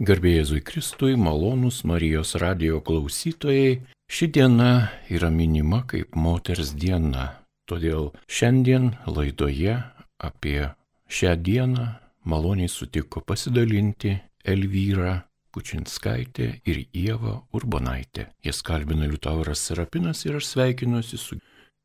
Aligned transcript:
Garbė 0.00 0.30
Jėzui 0.38 0.62
Kristui, 0.64 1.12
malonus 1.20 1.82
Marijos 1.84 2.30
radio 2.40 2.78
klausytojai, 2.80 3.82
ši 4.08 4.28
diena 4.32 4.88
yra 5.12 5.28
minima 5.28 5.82
kaip 5.84 6.16
moters 6.16 6.70
diena. 6.72 7.26
Todėl 7.68 8.08
šiandien 8.24 8.94
laidoje 9.04 9.74
apie 10.16 10.70
šią 11.04 11.34
dieną 11.44 11.84
maloniai 12.24 12.72
sutiko 12.72 13.20
pasidalinti 13.20 14.14
Elvyra 14.40 15.18
Pučinskaitė 15.52 16.48
ir 16.64 16.80
Ieva 16.96 17.36
Urbonaitė. 17.52 18.30
Jas 18.40 18.62
kalbina 18.64 19.04
Liutauras 19.04 19.66
Serapinas 19.68 20.24
ir 20.24 20.40
aš 20.40 20.48
sveikinuosi 20.54 21.20
su 21.20 21.36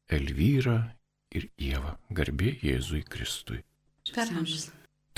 Elvyra 0.07 0.77
ir 1.35 1.49
Ieva. 1.59 1.97
Garbė 2.15 2.55
Jėzui 2.63 3.03
Kristui. 3.03 3.59
Per 4.15 4.31
amžius. 4.31 4.69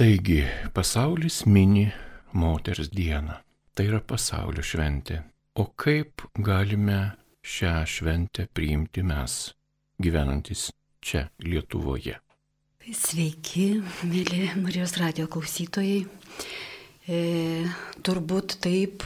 Taigi, 0.02 0.42
pasaulis 0.74 1.44
mini 1.46 1.92
moters 2.38 2.92
dieną. 2.94 3.42
Tai 3.74 3.86
yra 3.90 4.00
pasaulio 4.02 4.64
šventė. 4.66 5.22
O 5.58 5.68
kaip 5.74 6.22
galime 6.38 7.18
šią 7.42 7.74
šventę 7.90 8.48
priimti 8.54 9.04
mes, 9.06 9.40
gyvenantis 10.02 10.68
čia 11.02 11.28
Lietuvoje? 11.42 12.18
Sveiki, 12.88 13.82
mėly 14.08 14.46
Marijos 14.62 14.94
radio 15.02 15.26
klausytojai. 15.28 16.06
E, 17.08 17.18
turbūt 18.04 18.58
taip, 18.64 19.04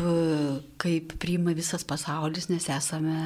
kaip 0.82 1.16
priima 1.22 1.56
visas 1.58 1.86
pasaulis, 1.88 2.50
nes 2.52 2.68
esame 2.74 3.18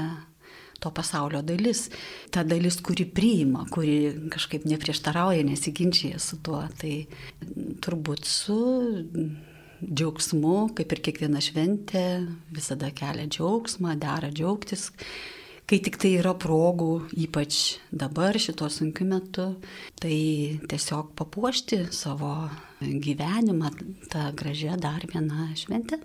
to 0.80 0.92
pasaulio 0.95 1.42
dalis. 1.42 1.90
Ta 2.31 2.44
dalis, 2.48 2.80
kuri 2.84 3.08
priima, 3.08 3.66
kuri 3.72 4.30
kažkaip 4.31 4.67
neprieštarauja, 4.70 5.44
nesiginčia 5.48 6.20
su 6.23 6.40
tuo. 6.44 6.62
Tai 6.80 6.95
turbūt 7.84 8.30
su 8.30 8.59
džiaugsmu, 9.84 10.76
kaip 10.78 10.94
ir 10.96 11.02
kiekviena 11.08 11.42
šventė, 11.44 12.06
visada 12.54 12.92
kelia 12.96 13.28
džiaugsmą, 13.28 13.96
dera 14.02 14.32
džiaugtis. 14.32 14.92
Kai 15.66 15.80
tik 15.82 15.98
tai 15.98 16.12
yra 16.20 16.36
progų, 16.38 17.08
ypač 17.17 17.80
dabar 17.90 18.38
šituo 18.38 18.67
sunkiu 18.70 19.08
metu, 19.09 19.48
tai 19.98 20.17
tiesiog 20.70 21.16
papuošti 21.17 21.88
savo 21.90 22.36
gyvenimą 22.82 23.72
tą 24.12 24.28
gražią 24.38 24.78
dar 24.78 25.08
vieną 25.09 25.50
šventę. 25.58 25.98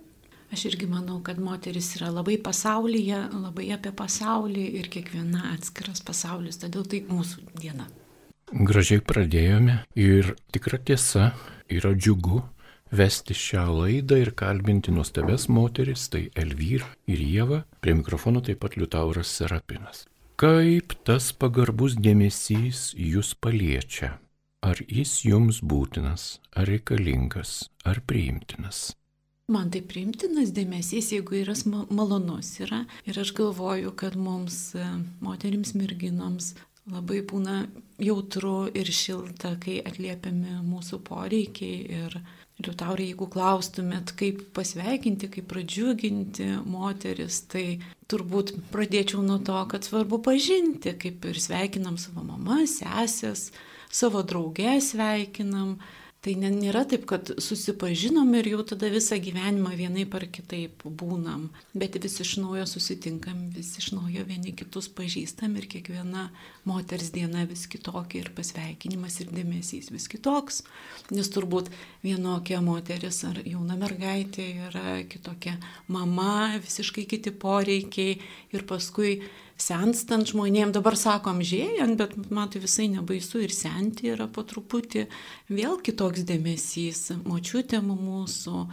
Aš 0.51 0.65
irgi 0.67 0.87
manau, 0.89 1.21
kad 1.23 1.37
moteris 1.39 1.93
yra 1.95 2.09
labai 2.11 2.35
pasaulyje, 2.41 3.21
labai 3.37 3.69
apie 3.71 3.93
pasaulį 3.95 4.65
ir 4.81 4.89
kiekviena 4.91 5.53
atskiras 5.53 6.01
pasaulis, 6.03 6.57
todėl 6.59 6.83
tai 6.91 7.05
mūsų 7.07 7.45
diena. 7.61 7.85
Gražiai 8.51 8.99
pradėjome 8.99 9.77
ir 9.95 10.33
tikra 10.51 10.81
tiesa 10.83 11.29
yra 11.71 11.93
džiugu, 11.95 12.41
vesti 12.91 13.35
šią 13.37 13.65
laidą 13.79 14.19
ir 14.21 14.33
kalbinti 14.37 14.91
nuostabes 14.91 15.47
moteris, 15.49 16.07
tai 16.11 16.27
Elvyra 16.35 16.89
ir 17.07 17.21
Jėva, 17.23 17.63
prie 17.81 17.95
mikrofono 17.97 18.43
taip 18.43 18.61
pat 18.63 18.77
Liutauras 18.77 19.31
Serapinas. 19.39 20.05
Kaip 20.41 20.95
tas 21.05 21.31
pagarbus 21.37 21.95
dėmesys 22.01 22.91
jūs 22.97 23.35
paliečia? 23.37 24.15
Ar 24.61 24.77
jis 24.85 25.23
jums 25.25 25.61
būtinas, 25.65 26.39
ar 26.53 26.67
reikalingas, 26.69 27.69
ar 27.85 28.01
priimtinas? 28.05 28.91
Man 29.51 29.71
tai 29.73 29.81
priimtinas 29.83 30.53
dėmesys, 30.55 31.11
jeigu 31.15 31.41
yra 31.41 31.55
malonus 31.89 32.53
yra. 32.61 32.85
Ir 33.09 33.17
aš 33.19 33.33
galvoju, 33.35 33.91
kad 33.99 34.15
mums, 34.15 34.75
e, 34.75 34.85
moterims, 35.19 35.73
merginoms, 35.75 36.53
labai 36.89 37.19
būna 37.27 37.65
jautru 37.99 38.69
ir 38.73 38.87
šilta, 38.87 39.55
kai 39.61 39.81
atliepiami 39.85 40.61
mūsų 40.65 41.01
poreikiai 41.05 41.81
ir 41.99 42.17
Liutaurai, 42.65 43.07
jeigu 43.09 43.27
klaustumėt, 43.31 44.13
kaip 44.19 44.43
pasveikinti, 44.55 45.29
kaip 45.33 45.47
pradžiuginti 45.51 46.47
moteris, 46.69 47.41
tai 47.51 47.81
turbūt 48.11 48.53
pradėčiau 48.73 49.23
nuo 49.25 49.39
to, 49.45 49.57
kad 49.71 49.87
svarbu 49.87 50.21
pažinti, 50.25 50.93
kaip 50.99 51.25
ir 51.29 51.39
sveikinam 51.41 51.97
savo 52.01 52.25
mamas, 52.27 52.77
sesės, 52.81 53.49
savo 53.91 54.23
draugę 54.27 54.77
sveikinam, 54.83 55.77
Tai 56.21 56.35
nėra 56.37 56.83
taip, 56.85 57.07
kad 57.09 57.31
susipažinom 57.41 58.27
ir 58.37 58.51
jau 58.51 58.59
tada 58.71 58.91
visą 58.93 59.17
gyvenimą 59.17 59.71
vienai 59.73 60.03
par 60.05 60.27
kitaip 60.29 60.83
būnam, 60.85 61.47
bet 61.73 61.97
vis 62.03 62.19
iš 62.21 62.35
naujo 62.43 62.67
susitinkam, 62.69 63.47
vis 63.55 63.71
iš 63.81 63.87
naujo 63.95 64.27
vieni 64.29 64.53
kitus 64.53 64.85
pažįstam 64.93 65.57
ir 65.57 65.65
kiekviena 65.71 66.27
moters 66.69 67.09
diena 67.15 67.47
vis 67.49 67.65
kitokia 67.65 68.21
ir 68.21 68.29
pasveikinimas 68.37 69.17
ir 69.23 69.33
dėmesys 69.33 69.89
vis 69.89 70.05
kitoks, 70.13 70.61
nes 71.09 71.33
turbūt 71.33 71.73
vienokia 72.05 72.61
moteris 72.61 73.23
ar 73.25 73.41
jauna 73.41 73.81
mergaitė 73.81 74.45
yra 74.69 74.99
kitokia 75.09 75.57
mama, 75.89 76.59
visiškai 76.61 77.09
kiti 77.09 77.33
poreikiai 77.33 78.19
ir 78.53 78.69
paskui 78.69 79.23
senstant 79.61 80.27
žmonėm, 80.31 80.71
dabar 80.75 80.97
sako 80.97 81.35
amžėjant, 81.35 81.97
bet 81.99 82.15
man 82.33 82.49
tai 82.51 82.61
visai 82.63 82.87
nebaisu 82.91 83.43
ir 83.45 83.53
senti 83.55 84.09
yra 84.13 84.27
po 84.31 84.43
truputį. 84.47 85.05
Vėl 85.53 85.77
kitoks 85.85 86.25
dėmesys 86.27 87.11
močiutėm 87.25 87.93
mūsų, 87.93 88.65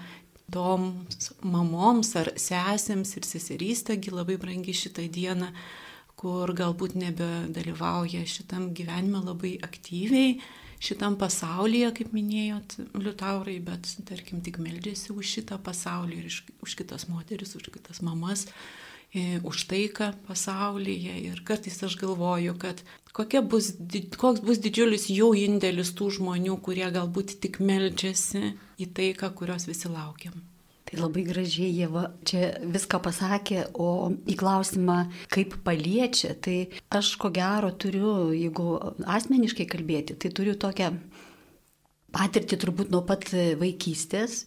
toms 0.53 1.33
mamoms 1.45 2.15
ar 2.17 2.33
sesėms 2.41 3.13
ir 3.19 3.29
seserystėgi 3.29 4.15
labai 4.15 4.39
brangi 4.41 4.75
šitą 4.77 5.05
dieną, 5.13 5.51
kur 6.19 6.51
galbūt 6.57 6.97
nebedalyvauja 6.99 8.25
šitam 8.27 8.73
gyvenime 8.75 9.21
labai 9.23 9.55
aktyviai, 9.63 10.39
šitam 10.83 11.19
pasaulyje, 11.21 11.93
kaip 12.01 12.15
minėjot, 12.17 12.79
liutaurai, 12.99 13.59
bet 13.63 13.87
tarkim 14.09 14.43
tik 14.47 14.59
meldžiasi 14.63 15.13
už 15.15 15.37
šitą 15.37 15.61
pasaulį 15.63 16.21
ir 16.23 16.43
už 16.65 16.77
kitas 16.81 17.07
moteris, 17.11 17.55
už 17.59 17.71
kitas 17.75 18.03
mamas 18.03 18.49
už 19.15 19.65
taiką 19.69 20.13
pasaulyje. 20.27 21.15
Ir 21.31 21.41
kartais 21.45 21.81
aš 21.83 21.97
galvoju, 21.97 22.55
kad 22.61 22.83
bus, 23.49 23.73
koks 24.17 24.41
bus 24.45 24.61
didžiulis 24.61 25.09
jų 25.11 25.33
indėlis 25.47 25.95
tų 25.97 26.11
žmonių, 26.19 26.59
kurie 26.61 26.87
galbūt 26.93 27.41
tik 27.41 27.59
melčiasi 27.61 28.55
į 28.79 28.93
taiką, 28.93 29.33
kurios 29.35 29.67
visi 29.67 29.89
laukiam. 29.89 30.37
Tai 30.89 31.03
labai 31.03 31.23
gražiai 31.27 31.69
Jėva 31.69 32.07
čia 32.25 32.55
viską 32.65 33.01
pasakė, 33.05 33.67
o 33.77 34.09
į 34.25 34.37
klausimą, 34.41 35.11
kaip 35.29 35.59
paliečia, 35.65 36.33
tai 36.33 36.71
aš 36.89 37.17
ko 37.21 37.29
gero 37.29 37.75
turiu, 37.77 38.31
jeigu 38.33 38.79
asmeniškai 39.05 39.67
kalbėti, 39.69 40.17
tai 40.17 40.33
turiu 40.33 40.57
tokią 40.57 40.95
patirtį 42.17 42.57
turbūt 42.57 42.93
nuo 42.95 43.03
pat 43.05 43.29
vaikystės, 43.61 44.47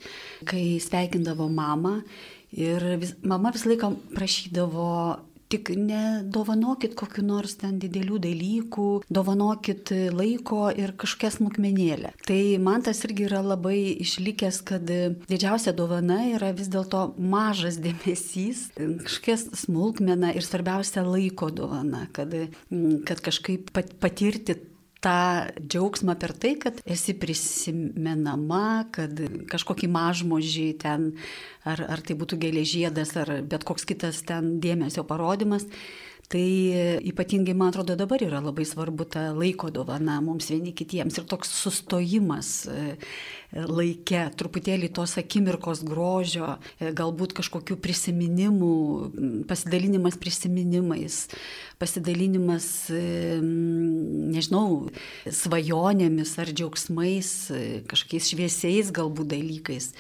kai 0.50 0.80
sveikindavo 0.82 1.46
mamą 1.46 2.00
Ir 2.52 2.84
vis, 3.00 3.16
mama 3.24 3.54
visą 3.56 3.72
laiką 3.72 3.94
prašydavo 4.16 4.88
tik 5.52 5.72
nedovanokit 5.76 6.96
kokiu 6.96 7.24
nors 7.28 7.58
ten 7.60 7.80
didelių 7.82 8.20
dalykų, 8.24 8.88
dovanokit 9.12 9.92
laiko 10.16 10.70
ir 10.72 10.94
kažkokią 11.00 11.32
smulkmenėlę. 11.36 12.14
Tai 12.28 12.40
man 12.64 12.86
tas 12.86 13.04
irgi 13.08 13.28
yra 13.28 13.42
labai 13.44 13.98
išlikęs, 14.04 14.62
kad 14.68 14.88
didžiausia 14.88 15.76
dovana 15.76 16.22
yra 16.32 16.54
vis 16.56 16.72
dėlto 16.72 17.10
mažas 17.20 17.82
dėmesys, 17.86 18.70
kažkokia 18.78 19.38
smulkmena 19.66 20.32
ir 20.38 20.48
svarbiausia 20.48 21.04
laiko 21.08 21.52
dovana, 21.52 22.08
kad, 22.16 22.36
kad 23.08 23.24
kažkaip 23.28 23.74
patirti 23.76 24.62
tą 25.02 25.18
džiaugsmą 25.60 26.16
per 26.22 26.34
tai, 26.38 26.54
kad 26.62 26.82
esi 26.86 27.16
prisimenama, 27.18 28.86
kad 28.94 29.18
kažkokį 29.52 29.90
mažmožį 29.92 30.68
ten, 30.84 31.12
ar, 31.66 31.82
ar 31.90 32.06
tai 32.06 32.18
būtų 32.20 32.40
gėlėžiedas, 32.46 33.16
ar 33.22 33.34
bet 33.42 33.66
koks 33.68 33.88
kitas 33.90 34.22
ten 34.28 34.58
dėmesio 34.64 35.06
parodimas. 35.08 35.68
Tai 36.32 36.48
ypatingai, 37.04 37.52
man 37.60 37.74
atrodo, 37.74 37.98
dabar 38.00 38.22
yra 38.24 38.40
labai 38.40 38.64
svarbu 38.64 39.04
ta 39.12 39.26
laiko 39.36 39.68
dovana 39.74 40.22
mums 40.24 40.48
vieni 40.54 40.72
kitiems 40.72 41.18
ir 41.20 41.26
toks 41.28 41.52
sustojimas 41.60 42.54
laike, 43.52 44.24
truputėlį 44.40 44.90
tos 44.96 45.18
akimirkos 45.20 45.84
grožio, 45.88 46.56
e, 46.80 46.92
galbūt 46.96 47.36
kažkokių 47.36 47.76
prisiminimų, 47.84 48.76
pasidalinimas 49.50 50.16
prisiminimais, 50.22 51.28
pasidalinimas, 51.82 52.68
e, 52.94 53.40
nežinau, 53.42 54.92
svajonėmis 55.28 56.38
ar 56.40 56.54
džiaugsmais, 56.54 57.52
e, 57.52 57.82
kažkokiais 57.92 58.32
šviesiais 58.32 58.92
galbūt 58.92 59.34
dalykais. 59.36 59.92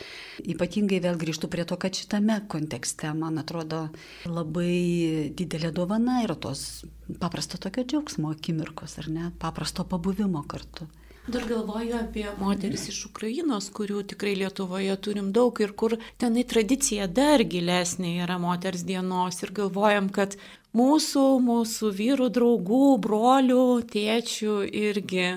Ypatingai 0.48 1.02
vėl 1.04 1.20
grįžtu 1.20 1.52
prie 1.52 1.66
to, 1.66 1.76
kad 1.76 1.94
šitame 1.94 2.40
kontekste, 2.48 3.12
man 3.14 3.38
atrodo, 3.38 3.90
labai 4.26 5.32
didelė 5.36 5.74
dovana 5.76 6.24
yra 6.24 6.36
tos 6.36 6.86
paprasto 7.20 7.58
tokio 7.60 7.84
džiaugsmo 7.84 8.32
akimirkos, 8.32 8.98
ar 9.02 9.10
ne, 9.12 9.32
paprasto 9.40 9.84
pabuvimo 9.84 10.44
kartu. 10.48 10.88
Dar 11.28 11.44
galvoju 11.46 11.96
apie 12.00 12.26
moteris 12.40 12.88
iš 12.90 13.04
Ukrainos, 13.06 13.68
kurių 13.70 14.02
tikrai 14.10 14.34
Lietuvoje 14.40 14.96
turim 15.06 15.30
daug 15.36 15.60
ir 15.62 15.76
kur 15.78 15.94
tenai 16.18 16.42
tradicija 16.50 17.06
dar 17.06 17.44
gilesnė 17.46 18.16
yra 18.24 18.40
moters 18.42 18.82
dienos 18.88 19.38
ir 19.46 19.52
galvojam, 19.54 20.10
kad 20.10 20.34
mūsų, 20.74 21.26
mūsų 21.46 21.92
vyrų, 22.00 22.30
draugų, 22.34 22.86
brolių, 23.06 23.66
tėčių 23.94 24.56
irgi 24.82 25.28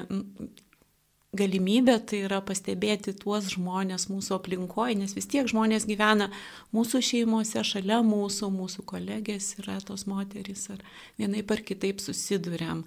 galimybė 1.37 1.99
tai 2.09 2.21
yra 2.29 2.39
pastebėti 2.47 3.13
tuos 3.19 3.51
žmonės 3.53 4.07
mūsų 4.09 4.39
aplinkoje, 4.39 4.97
nes 5.03 5.13
vis 5.17 5.29
tiek 5.31 5.49
žmonės 5.51 5.85
gyvena 5.91 6.31
mūsų 6.73 7.03
šeimose, 7.11 7.61
šalia 7.67 8.01
mūsų, 8.07 8.49
mūsų 8.55 8.87
kolegės 8.89 9.51
yra 9.61 9.77
tos 9.85 10.07
moterys 10.11 10.71
ar 10.73 10.81
vienaip 11.21 11.53
ar 11.53 11.61
kitaip 11.67 12.01
susidurėm. 12.01 12.87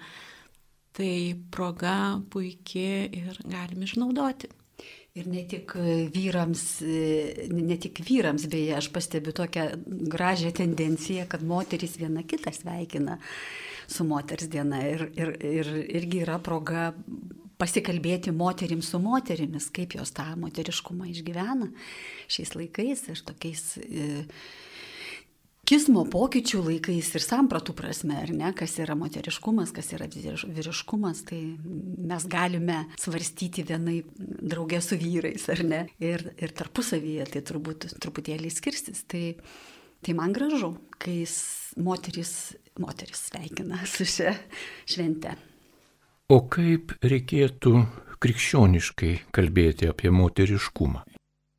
Tai 0.97 1.13
proga 1.53 1.97
puikiai 2.33 3.09
ir 3.19 3.38
galim 3.45 3.83
išnaudoti. 3.85 4.49
Ir 5.17 5.25
ne 5.29 5.44
tik 5.49 5.73
vyrams, 6.13 6.63
ne 7.53 7.77
tik 7.81 8.01
vyrams, 8.05 8.45
beje, 8.49 8.75
aš 8.77 8.91
pastebiu 8.94 9.33
tokią 9.33 9.65
gražią 10.13 10.51
tendenciją, 10.57 11.25
kad 11.29 11.45
moteris 11.45 11.95
viena 11.97 12.21
kitą 12.25 12.53
sveikina 12.53 13.17
su 13.89 14.05
moters 14.05 14.49
diena. 14.53 14.83
Ir, 14.85 15.07
ir, 15.17 15.33
ir 15.41 15.71
irgi 16.01 16.21
yra 16.25 16.38
proga 16.44 16.91
pasikalbėti 17.57 18.33
moterim 18.35 18.83
su 18.85 18.99
moterimis, 19.01 19.71
kaip 19.73 19.97
jos 19.97 20.13
tą 20.17 20.27
moteriškumą 20.38 21.09
išgyvena 21.13 21.71
šiais 22.29 22.53
laikais 22.57 23.07
ir 23.09 23.21
tokiais 23.25 23.63
e, 23.81 24.25
kismo 25.68 26.04
pokyčių 26.08 26.62
laikais 26.64 27.10
ir 27.18 27.24
sampratų 27.24 27.75
prasme, 27.78 28.16
ar 28.22 28.31
ne, 28.36 28.52
kas 28.56 28.78
yra 28.81 28.96
moteriškumas, 28.98 29.74
kas 29.75 29.92
yra 29.98 30.08
vyriškumas, 30.08 31.24
tai 31.28 31.42
mes 31.58 32.28
galime 32.31 32.84
svarstyti 33.02 33.66
vienai 33.68 34.00
draugė 34.18 34.80
su 34.84 35.00
vyrais, 35.00 35.48
ar 35.52 35.64
ne, 35.68 35.81
ir, 36.04 36.24
ir 36.40 36.56
tarpusavyje 36.56 37.28
tai 37.34 37.44
turbūt 37.52 37.90
truputėlį 38.00 38.54
skirstis. 38.54 39.04
Tai, 39.12 39.25
tai 40.06 40.16
man 40.18 40.36
gražu, 40.36 40.74
kai 41.04 41.19
moteris, 41.84 42.34
moteris 42.80 43.28
sveikina 43.28 43.84
su 43.90 44.08
šia 44.08 44.38
švente. 44.88 45.36
O 46.31 46.42
kaip 46.52 46.96
reikėtų 47.04 47.75
krikščioniškai 48.24 49.14
kalbėti 49.36 49.88
apie 49.92 50.12
moteriškumą? 50.12 51.06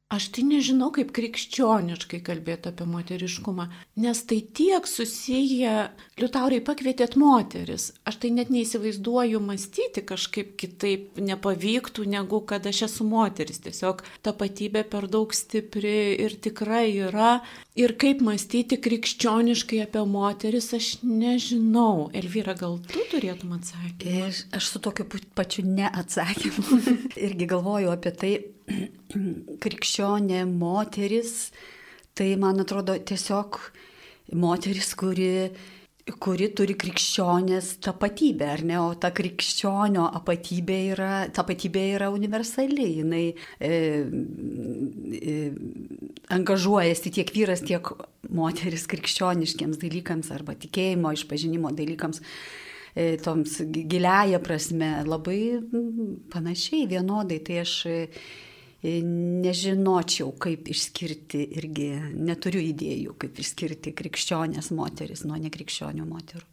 Aš 0.08 0.30
tai 0.32 0.40
nežinau, 0.48 0.86
kaip 0.96 1.10
krikščioniškai 1.12 2.22
kalbėti 2.24 2.70
apie 2.70 2.86
moteriškumą, 2.88 3.66
nes 4.00 4.20
tai 4.24 4.38
tiek 4.56 4.86
susiję, 4.88 5.72
liutaurai 6.16 6.62
pakvietėt 6.64 7.18
moteris. 7.20 7.90
Aš 8.08 8.16
tai 8.22 8.30
net 8.32 8.48
neįsivaizduoju 8.48 9.42
mąstyti 9.44 10.00
kažkaip 10.08 10.54
kitaip 10.62 11.20
nepavyktų, 11.20 12.06
negu 12.08 12.40
kad 12.40 12.64
aš 12.70 12.86
esu 12.86 13.04
moteris. 13.04 13.60
Tiesiog 13.66 14.00
tapatybė 14.24 14.86
per 14.88 15.10
daug 15.12 15.34
stipri 15.36 16.14
ir 16.24 16.38
tikrai 16.40 16.86
yra. 17.10 17.42
Ir 17.76 17.92
kaip 18.00 18.22
mąstyti 18.24 18.78
krikščioniškai 18.80 19.82
apie 19.84 20.06
moteris, 20.08 20.70
aš 20.78 20.88
nežinau. 21.04 22.08
Elvyra, 22.16 22.54
gal 22.56 22.80
tu 22.88 23.04
turėtum 23.12 23.52
atsakymą? 23.58 24.24
Aš, 24.30 24.40
aš 24.56 24.72
su 24.72 24.82
tokiu 24.88 25.04
pačiu 25.36 25.66
neatsakymu 25.68 26.80
irgi 27.28 27.50
galvoju 27.52 27.92
apie 27.92 28.14
tai 28.24 28.32
krikščionė 29.08 30.44
moteris, 30.50 31.50
tai 32.18 32.34
man 32.40 32.60
atrodo 32.62 32.96
tiesiog 32.98 33.58
moteris, 34.36 34.92
kuri, 34.98 35.48
kuri 36.20 36.48
turi 36.56 36.74
krikščionės 36.78 37.74
tapatybę, 37.84 38.48
ar 38.56 38.62
ne, 38.66 38.78
o 38.80 38.92
ta 39.00 39.10
krikščionio 39.14 40.06
apatybė 40.20 40.78
yra, 40.94 41.12
tapatybė 41.34 41.84
yra 41.96 42.10
universali, 42.12 42.88
jinai 43.00 43.24
e, 43.32 43.72
e, 45.18 45.36
angažuojasi 46.34 47.14
tiek 47.18 47.32
vyras, 47.34 47.64
tiek 47.64 47.92
moteris 48.28 48.88
krikščioniškiams 48.90 49.80
dalykams 49.80 50.32
arba 50.34 50.56
tikėjimo 50.58 51.12
išpažinimo 51.16 51.72
dalykams 51.76 52.20
e, 52.24 53.16
toms 53.24 53.60
giliaja 53.68 54.40
prasme. 54.44 54.92
Labai 55.08 55.40
panašiai, 56.32 56.88
vienodai. 56.90 57.40
Tai 57.44 57.62
aš 57.64 57.78
nežinočiau, 58.82 60.32
kaip 60.38 60.68
išskirti 60.70 61.42
irgi, 61.58 61.90
neturiu 62.14 62.62
idėjų, 62.62 63.16
kaip 63.18 63.40
išskirti 63.42 63.94
krikščionės 63.98 64.70
moteris 64.76 65.24
nuo 65.26 65.38
nekrikščionių 65.40 66.06
moterų. 66.06 66.46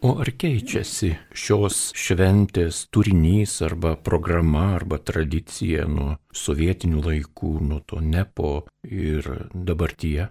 O 0.00 0.14
ar 0.22 0.30
keičiasi 0.32 1.10
šios 1.36 1.90
šventės 1.92 2.86
turinys 2.88 3.58
arba 3.66 3.98
programa 4.00 4.70
arba 4.78 4.96
tradicija 4.96 5.84
nuo 5.84 6.14
sovietinių 6.32 7.02
laikų, 7.04 7.50
nuo 7.68 7.82
to 7.84 8.00
nepo 8.00 8.62
ir 8.88 9.28
dabartyje? 9.52 10.30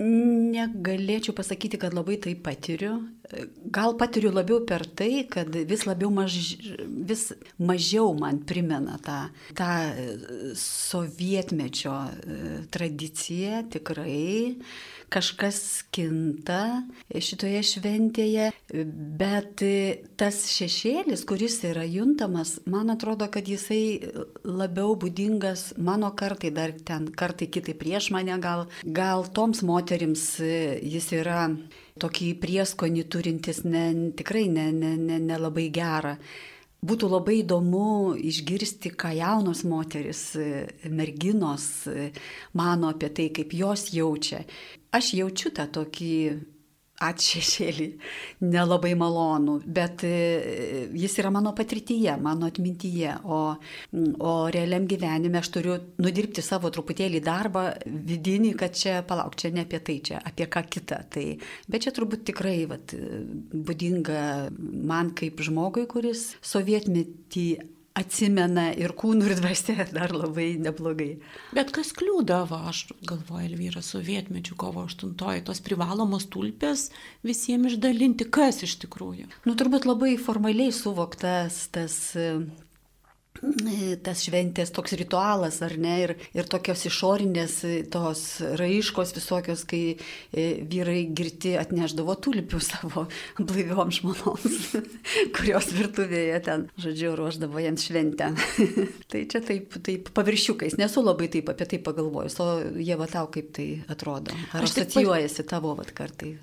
Negalėčiau 0.00 1.34
pasakyti, 1.36 1.76
kad 1.82 1.92
labai 1.92 2.16
tai 2.16 2.32
patiriu. 2.32 2.94
Gal 3.70 3.94
patiriu 3.98 4.32
labiau 4.34 4.64
per 4.66 4.82
tai, 4.86 5.24
kad 5.30 5.54
vis, 5.54 5.84
maž, 5.86 6.38
vis 7.10 7.26
mažiau 7.58 8.14
man 8.18 8.40
primena 8.42 8.98
tą, 8.98 9.18
tą 9.54 9.70
sovietmečio 10.58 11.94
e, 11.94 12.40
tradiciją 12.74 13.64
tikrai 13.70 14.56
kažkas 15.10 15.58
kinta 15.94 16.84
šitoje 17.10 17.60
šventėje, 17.66 18.50
bet 19.20 19.64
tas 20.20 20.38
šešėlis, 20.52 21.24
kuris 21.28 21.58
yra 21.66 21.84
juntamas, 21.88 22.58
man 22.70 22.92
atrodo, 22.94 23.26
kad 23.32 23.48
jisai 23.50 24.12
labiau 24.46 24.94
būdingas 25.00 25.72
mano 25.78 26.12
kartai, 26.14 26.52
dar 26.54 26.74
ten 26.86 27.10
kartai 27.10 27.50
kitai 27.50 27.74
prieš 27.78 28.10
mane, 28.14 28.38
gal, 28.42 28.68
gal 28.86 29.26
toms 29.34 29.64
moterims 29.66 30.24
jis 30.38 31.10
yra 31.18 31.48
tokį 31.98 32.30
prieskonį 32.42 33.04
turintis 33.10 33.64
ne, 33.64 34.12
tikrai 34.16 34.46
nelabai 34.48 34.70
ne, 34.72 35.18
ne, 35.18 35.18
ne, 35.18 35.70
gerą. 35.74 36.14
Būtų 36.80 37.10
labai 37.12 37.40
įdomu 37.42 38.14
išgirsti, 38.16 38.94
ką 38.96 39.10
jaunos 39.18 39.66
moteris, 39.68 40.22
merginos 40.88 41.66
mano 42.56 42.88
apie 42.94 43.10
tai, 43.12 43.28
kaip 43.36 43.52
jos 43.52 43.90
jaučia. 43.92 44.40
Aš 44.96 45.12
jaučiu 45.18 45.52
tą 45.52 45.66
tokį 45.68 46.14
atšešėlį, 47.00 47.86
nelabai 48.44 48.92
malonų, 48.98 49.56
bet 49.64 50.04
e, 50.04 50.12
jis 51.00 51.16
yra 51.22 51.32
mano 51.32 51.54
patirtyje, 51.56 52.16
mano 52.20 52.50
atmintyje, 52.50 53.14
o, 53.24 53.40
o 54.20 54.34
realiam 54.52 54.84
gyvenime 54.90 55.40
aš 55.40 55.52
turiu 55.56 55.78
nudirbti 56.02 56.44
savo 56.44 56.70
truputėlį 56.74 57.22
darbą 57.24 57.64
vidinį, 57.86 58.52
kad 58.60 58.76
čia, 58.76 59.00
palauk, 59.08 59.38
čia 59.40 59.52
ne 59.54 59.64
apie 59.64 59.80
tai, 59.86 59.98
čia 60.10 60.20
apie 60.20 60.48
ką 60.50 60.64
kitą. 60.68 61.00
Tai, 61.10 61.26
bet 61.72 61.86
čia 61.86 61.94
turbūt 61.96 62.26
tikrai 62.28 62.58
vat, 62.70 62.94
būdinga 63.50 64.22
man 64.60 65.14
kaip 65.16 65.40
žmogui, 65.46 65.88
kuris 65.90 66.34
sovietmetį 66.44 67.46
atsimena 67.98 68.70
ir 68.78 68.94
kūnų, 68.98 69.26
ir 69.28 69.36
dvasia 69.40 69.86
dar 69.96 70.14
labai 70.14 70.54
neblogai. 70.62 71.10
Bet 71.56 71.72
kas 71.74 71.92
kliūdavo, 71.96 72.62
aš 72.70 72.86
galvoju, 73.08 73.50
Elvyra, 73.50 73.82
sovietmečių 73.84 74.56
kovo 74.60 74.86
8, 74.86 75.14
tos 75.46 75.62
privalomos 75.64 76.28
tulpės 76.30 76.88
visiems 77.26 77.74
išdalinti, 77.74 78.28
kas 78.32 78.62
iš 78.66 78.78
tikrųjų? 78.86 79.28
Nu, 79.46 79.56
turbūt 79.58 79.88
labai 79.88 80.16
formaliai 80.20 80.74
suvoktas 80.74 81.66
tas 81.74 82.00
tas 84.04 84.20
šventės 84.26 84.72
toks 84.74 84.92
ritualas, 84.98 85.60
ar 85.64 85.72
ne, 85.80 85.94
ir, 86.02 86.12
ir 86.36 86.48
tokios 86.50 86.82
išorinės 86.90 87.54
tos 87.92 88.22
raiškos 88.58 89.14
visokios, 89.16 89.62
kai 89.70 89.94
e, 89.94 90.44
vyrai 90.68 91.06
girti 91.16 91.54
atneždavo 91.60 92.16
tulpių 92.20 92.60
savo 92.70 93.06
blaiviom 93.38 93.92
žmonoms, 93.94 94.74
kurios 95.36 95.70
virtuvėje 95.76 96.40
ten, 96.48 96.66
žodžiu, 96.80 97.14
ruoždavo 97.18 97.62
jiems 97.62 97.86
šventę. 97.88 98.32
tai 99.12 99.24
čia 99.30 99.40
taip, 99.46 99.78
taip 99.86 100.10
paviršiukais, 100.16 100.76
nesu 100.80 101.04
labai 101.04 101.30
taip 101.32 101.48
apie 101.54 101.68
tai 101.70 101.80
pagalvojus, 101.86 102.36
o 102.42 102.48
jie 102.76 102.98
va 103.00 103.08
tau 103.10 103.30
kaip 103.32 103.54
tai 103.56 103.68
atrodo. 103.88 104.36
Ar 104.52 104.66
asocijuojasi 104.68 105.46
tavo 105.48 105.72
vat 105.78 105.94
kartai? 105.96 106.34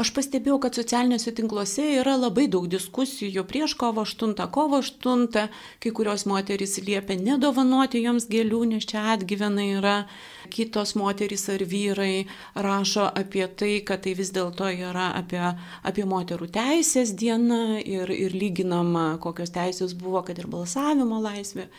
Aš 0.00 0.12
pastebėjau, 0.16 0.58
kad 0.66 0.76
socialiniuose 0.76 1.32
tinkluose 1.38 1.88
yra 2.02 2.18
labai 2.18 2.50
daug 2.52 2.68
diskusijų 2.68 3.46
prieš 3.48 3.78
kovo 3.80 4.04
8, 4.04 4.36
kovo 4.52 4.82
8, 4.82 5.48
kai 5.80 5.94
kurios 5.94 6.23
moterys 6.30 6.78
liepia 6.84 7.16
nedovanoti 7.20 8.02
joms 8.04 8.28
gėlių, 8.30 8.60
nes 8.74 8.86
čia 8.90 9.02
atgyvena 9.14 9.66
yra. 9.78 9.96
Kitos 10.54 10.92
moterys 11.00 11.46
ar 11.50 11.64
vyrai 11.66 12.26
rašo 12.54 13.08
apie 13.08 13.46
tai, 13.58 13.72
kad 13.86 14.04
tai 14.04 14.12
vis 14.18 14.30
dėlto 14.34 14.68
yra 14.68 15.10
apie, 15.16 15.40
apie 15.82 16.04
moterų 16.08 16.50
teisės 16.52 17.14
diena 17.16 17.80
ir, 17.80 18.12
ir 18.12 18.36
lyginama, 18.36 19.14
kokios 19.24 19.54
teisės 19.54 19.96
buvo, 19.98 20.22
kad 20.26 20.38
ir 20.38 20.50
balsavimo 20.52 21.22
laisvė 21.24 21.70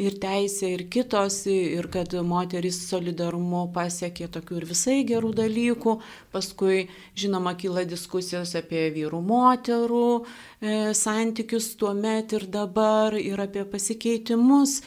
ir 0.00 0.16
teisė, 0.20 0.72
ir 0.74 0.84
kitos, 0.90 1.44
ir 1.50 1.86
kad 1.92 2.14
moteris 2.26 2.80
solidarumu 2.88 3.68
pasiekė 3.74 4.28
tokių 4.34 4.58
ir 4.60 4.66
visai 4.70 4.96
gerų 5.06 5.32
dalykų. 5.38 5.96
Paskui, 6.34 6.88
žinoma, 7.18 7.54
kyla 7.58 7.86
diskusijos 7.88 8.56
apie 8.58 8.88
vyrų 8.94 9.22
moterų 9.24 10.08
e, 10.18 10.74
santykius 10.98 11.74
tuo 11.78 11.94
met 11.94 12.34
ir 12.34 12.48
dabar, 12.50 13.14
ir 13.18 13.40
apie 13.40 13.64
pasikeitimus. 13.70 14.80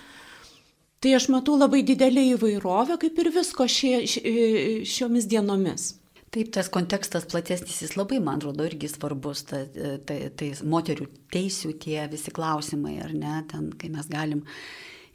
Tai 0.98 1.14
aš 1.14 1.30
matau 1.30 1.56
labai 1.56 1.84
didelį 1.86 2.32
įvairovę, 2.34 2.98
kaip 3.00 3.20
ir 3.22 3.32
visko 3.36 3.68
šie, 3.70 4.02
šiomis 4.90 5.30
dienomis. 5.30 5.94
Taip, 6.34 6.50
tas 6.52 6.68
kontekstas 6.74 7.24
platesnis, 7.30 7.78
jis 7.86 7.94
labai, 7.96 8.18
man 8.20 8.42
atrodo, 8.42 8.66
irgi 8.68 8.90
svarbus, 8.92 9.46
tai, 9.48 9.62
tai, 10.10 10.18
tai 10.36 10.50
moterių 10.68 11.08
teisių 11.32 11.72
tie 11.80 12.02
visi 12.12 12.34
klausimai, 12.36 12.98
ar 13.06 13.14
ne, 13.16 13.38
ten, 13.48 13.70
kai 13.80 13.88
mes 13.94 14.10
galim 14.12 14.44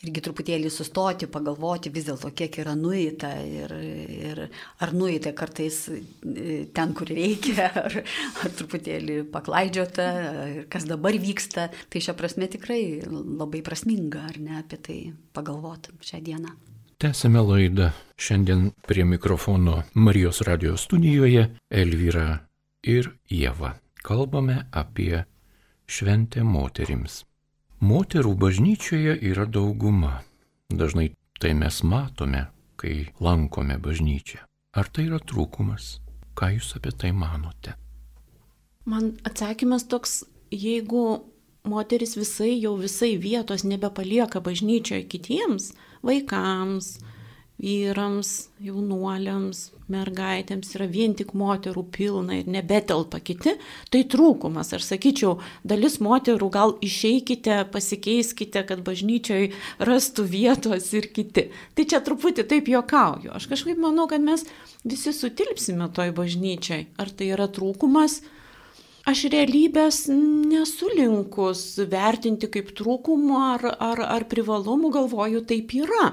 irgi 0.03 0.23
truputėlį 0.27 0.71
sustoti, 0.73 1.29
pagalvoti 1.31 1.93
vis 1.95 2.09
dėlto, 2.09 2.33
kiek 2.35 2.59
yra 2.63 2.75
nueita 2.79 3.31
ir, 3.47 3.75
ir 3.79 4.41
ar 4.83 4.95
nueita 4.97 5.33
kartais 5.39 5.85
e, 5.93 6.67
ten, 6.75 6.95
kur 6.99 7.11
reikia, 7.11 7.69
ar, 7.85 7.99
ar 8.43 8.55
truputėlį 8.59 9.23
paklaidžiota, 9.33 10.09
ir 10.57 10.67
kas 10.73 10.89
dabar 10.91 11.17
vyksta. 11.23 11.69
Tai 11.93 12.03
šią 12.03 12.17
prasme 12.19 12.51
tikrai 12.51 12.83
labai 13.07 13.63
prasminga, 13.67 14.27
ar 14.33 14.43
ne, 14.43 14.59
apie 14.63 14.81
tai 14.83 14.99
pagalvoti 15.37 15.95
šią 16.03 16.23
dieną. 16.27 16.55
Tęsime 17.03 17.43
laidą. 17.43 17.91
Šiandien 18.23 18.69
prie 18.87 19.03
mikrofono 19.05 19.81
Marijos 19.99 20.39
radio 20.47 20.77
studijoje 20.79 21.49
Elvyra 21.67 22.45
ir 22.87 23.11
Jėva. 23.27 23.75
Kalbame 24.03 24.61
apie 24.71 25.25
šventę 25.91 26.45
moterims. 26.47 27.25
Moterų 27.83 28.37
bažnyčioje 28.39 29.17
yra 29.27 29.43
dauguma. 29.43 30.21
Dažnai 30.71 31.09
tai 31.43 31.51
mes 31.59 31.81
matome, 31.83 32.45
kai 32.79 33.09
lankome 33.19 33.75
bažnyčią. 33.83 34.39
Ar 34.79 34.87
tai 34.87 35.09
yra 35.09 35.19
trūkumas? 35.19 35.97
Ką 36.39 36.53
Jūs 36.55 36.77
apie 36.79 36.93
tai 36.95 37.11
manote? 37.11 37.75
Man 38.87 39.17
atsakymas 39.27 39.89
toks, 39.91 40.23
jeigu 40.55 41.25
moteris 41.67 42.15
visai 42.15 42.53
jau 42.55 42.77
visai 42.79 43.17
vietos 43.19 43.67
nebepalieka 43.67 44.39
bažnyčioje 44.39 45.03
kitiems 45.11 45.73
vaikams, 46.07 47.01
vyrams, 47.63 48.31
jaunuoliams, 48.63 49.61
mergaitėms 49.93 50.75
yra 50.77 50.89
vien 50.91 51.15
tik 51.19 51.33
moterų 51.39 51.85
pilna 51.95 52.41
ir 52.41 52.51
nebetelpa 52.51 53.21
kiti, 53.23 53.55
tai 53.93 54.03
trūkumas. 54.11 54.73
Aš 54.77 54.89
sakyčiau, 54.89 55.37
dalis 55.67 56.01
moterų 56.03 56.49
gal 56.53 56.75
išeikite, 56.83 57.63
pasikeiskite, 57.73 58.65
kad 58.69 58.83
bažnyčioj 58.87 59.53
rastų 59.79 60.27
vietos 60.33 60.91
ir 60.97 61.09
kiti. 61.15 61.49
Tai 61.77 61.87
čia 61.89 62.03
truputį 62.05 62.47
taip 62.51 62.71
juokauju. 62.73 63.33
Aš 63.37 63.49
kažkaip 63.53 63.81
manau, 63.81 64.09
kad 64.11 64.25
mes 64.25 64.47
visi 64.83 65.15
sutilpsime 65.15 65.91
toj 65.95 66.15
bažnyčiai. 66.19 66.89
Ar 66.99 67.13
tai 67.15 67.33
yra 67.37 67.49
trūkumas? 67.53 68.23
Aš 69.09 69.25
realybės 69.33 70.05
nesulinkus 70.13 71.63
vertinti 71.91 72.47
kaip 72.55 72.69
trūkumų 72.79 73.39
ar, 73.39 73.65
ar, 73.83 74.05
ar 74.19 74.29
privalumų, 74.31 74.93
galvoju, 74.95 75.43
taip 75.51 75.75
yra. 75.75 76.13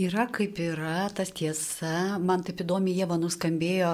Yra 0.00 0.22
kaip 0.32 0.56
yra, 0.56 1.10
tas 1.12 1.28
tiesa. 1.36 2.16
Man 2.16 2.40
taip 2.46 2.62
įdomi, 2.64 2.94
Jėva, 2.96 3.18
nuskambėjo 3.20 3.90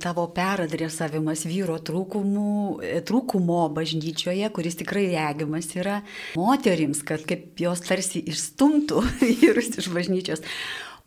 tavo 0.00 0.22
peradresavimas 0.32 1.42
vyro 1.44 1.74
trūkumų, 1.84 2.52
e, 2.80 3.02
trūkumo 3.04 3.58
bažnyčioje, 3.76 4.48
kuris 4.56 4.80
tikrai 4.80 5.02
regimas 5.10 5.68
yra 5.76 5.98
moterims, 6.40 7.02
kad 7.04 7.28
kaip 7.28 7.60
jos 7.60 7.84
tarsi 7.84 8.24
išstumtų 8.24 9.04
vyrus 9.42 9.68
iš 9.84 9.90
bažnyčios. 9.92 10.40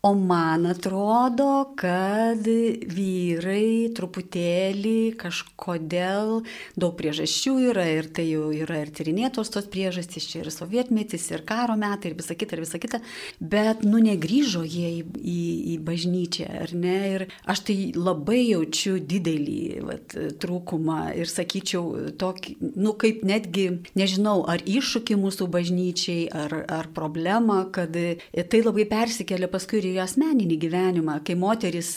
O 0.00 0.14
man 0.14 0.62
atrodo, 0.70 1.72
kad 1.74 2.44
vyrai 2.46 3.90
truputėlį 3.98 5.16
kažkodėl 5.18 6.44
daug 6.78 6.92
priežasčių 6.94 7.54
yra 7.72 7.86
ir 7.96 8.06
tai 8.14 8.28
jau 8.28 8.52
yra 8.54 8.76
ir 8.84 8.92
tyrinėtos 8.94 9.50
tos 9.50 9.66
priežastys, 9.66 10.28
čia 10.30 10.44
ir 10.44 10.52
sovietmetis, 10.54 11.24
ir 11.34 11.42
karo 11.48 11.74
metai, 11.74 12.12
ir 12.12 12.14
visa 12.20 12.36
kita, 12.38 12.54
ir 12.54 12.62
visa 12.62 12.78
kita, 12.78 13.00
bet 13.42 13.82
nu 13.82 13.98
negryžo 14.04 14.62
jie 14.62 15.00
į, 15.00 15.02
į, 15.18 15.42
į 15.72 15.74
bažnyčią, 15.90 16.46
ar 16.62 16.76
ne? 16.78 16.94
Ir 17.16 17.26
aš 17.50 17.64
tai 17.66 17.76
labai 17.98 18.44
jaučiu 18.52 19.00
didelį 19.02 19.58
vat, 19.82 20.16
trūkumą 20.38 21.00
ir 21.18 21.26
sakyčiau, 21.26 22.14
tokį, 22.22 22.56
nu 22.78 22.94
kaip 23.02 23.26
netgi, 23.26 23.66
nežinau, 23.98 24.46
ar 24.46 24.62
iššūkį 24.62 25.18
mūsų 25.26 25.50
bažnyčiai, 25.58 26.30
ar, 26.30 26.56
ar 26.78 26.92
problemą, 26.94 27.64
kad 27.74 27.98
tai 27.98 28.62
labai 28.62 28.86
persikelia 28.86 29.50
paskui 29.50 29.82
ir 29.82 29.88
į 29.88 29.96
asmeninį 30.02 30.58
gyvenimą, 30.62 31.18
kai 31.26 31.36
moteris 31.38 31.96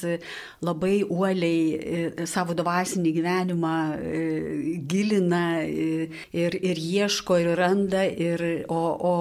labai 0.62 1.01
uoliai 1.01 1.62
e, 1.74 2.25
savo 2.29 2.53
dvasinį 2.58 3.12
gyvenimą 3.15 3.75
e, 3.98 4.22
gilina 4.89 5.41
e, 5.63 6.08
ir, 6.38 6.58
ir 6.62 6.81
ieško 6.81 7.39
ir 7.41 7.51
randa, 7.58 8.03
ir, 8.05 8.43
o, 8.70 8.81
o 9.12 9.13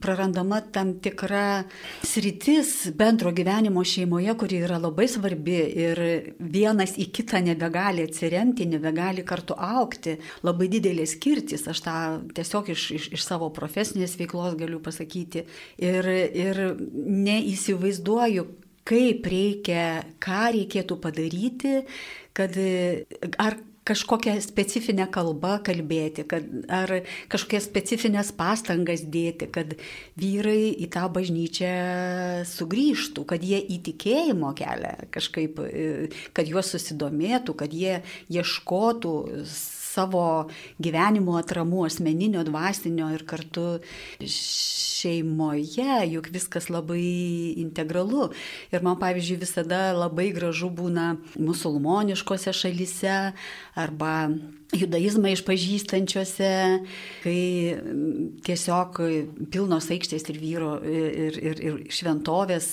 prarandama 0.00 0.62
tam 0.72 0.94
tikra 1.04 1.64
sritis 2.04 2.90
bendro 2.96 3.32
gyvenimo 3.36 3.84
šeimoje, 3.84 4.36
kuri 4.40 4.62
yra 4.64 4.80
labai 4.80 5.08
svarbi 5.10 5.58
ir 5.84 6.02
vienas 6.38 6.96
į 6.96 7.10
kitą 7.14 7.42
nebegali 7.44 8.06
atsiremti, 8.08 8.68
nebegali 8.72 9.24
kartu 9.26 9.56
aukti, 9.58 10.16
labai 10.46 10.70
didelė 10.72 11.04
skirtis, 11.08 11.66
aš 11.68 11.84
tą 11.84 11.98
tiesiog 12.36 12.72
iš, 12.72 12.88
iš, 12.96 13.10
iš 13.18 13.28
savo 13.28 13.50
profesinės 13.54 14.16
veiklos 14.20 14.56
galiu 14.56 14.80
pasakyti. 14.84 15.44
Ir, 15.84 16.08
ir 16.08 16.62
neįsivaizduoju, 16.80 17.83
įsivaizduoju, 17.84 18.46
kaip 18.84 19.26
reikia, 19.26 20.04
ką 20.20 20.50
reikėtų 20.54 20.98
padaryti, 21.00 21.84
kad 22.36 22.56
ar 23.38 23.56
kažkokią 23.84 24.40
specifinę 24.40 25.06
kalbą 25.12 25.58
kalbėti, 25.64 26.24
kad, 26.24 26.44
ar 26.72 27.02
kažkokias 27.28 27.66
specifines 27.68 28.30
pastangas 28.32 29.04
dėti, 29.04 29.50
kad 29.52 29.74
vyrai 30.16 30.72
į 30.72 30.88
tą 30.92 31.04
bažnyčią 31.12 31.74
sugrįžtų, 32.48 33.26
kad 33.28 33.44
jie 33.44 33.60
įtikėjimo 33.76 34.54
kelią 34.56 34.94
kažkaip, 35.12 35.60
kad 36.32 36.48
juos 36.48 36.72
susidomėtų, 36.72 37.56
kad 37.60 37.76
jie 37.76 38.00
ieškotų 38.32 39.14
savo 39.94 40.24
gyvenimo 40.82 41.38
atramų, 41.40 41.84
asmeninio, 41.88 42.42
dvasinio 42.46 43.10
ir 43.14 43.24
kartu 43.28 43.66
šeimoje, 45.04 46.00
juk 46.14 46.30
viskas 46.34 46.70
labai 46.72 47.54
integralu. 47.62 48.30
Ir 48.72 48.84
man, 48.84 48.98
pavyzdžiui, 49.02 49.40
visada 49.44 49.86
labai 49.96 50.30
gražu 50.34 50.70
būna 50.74 51.14
musulmoniškose 51.38 52.54
šalise 52.56 53.18
arba 53.78 54.14
judaizmą 54.78 55.32
išpažįstančiose, 55.34 56.50
kai 57.24 57.40
tiesiog 58.46 59.00
pilnos 59.52 59.90
aikštės 59.94 60.26
ir 60.32 60.40
vyro 60.42 60.72
ir, 60.84 61.38
ir, 61.38 61.62
ir 61.68 61.78
šventovės 61.94 62.70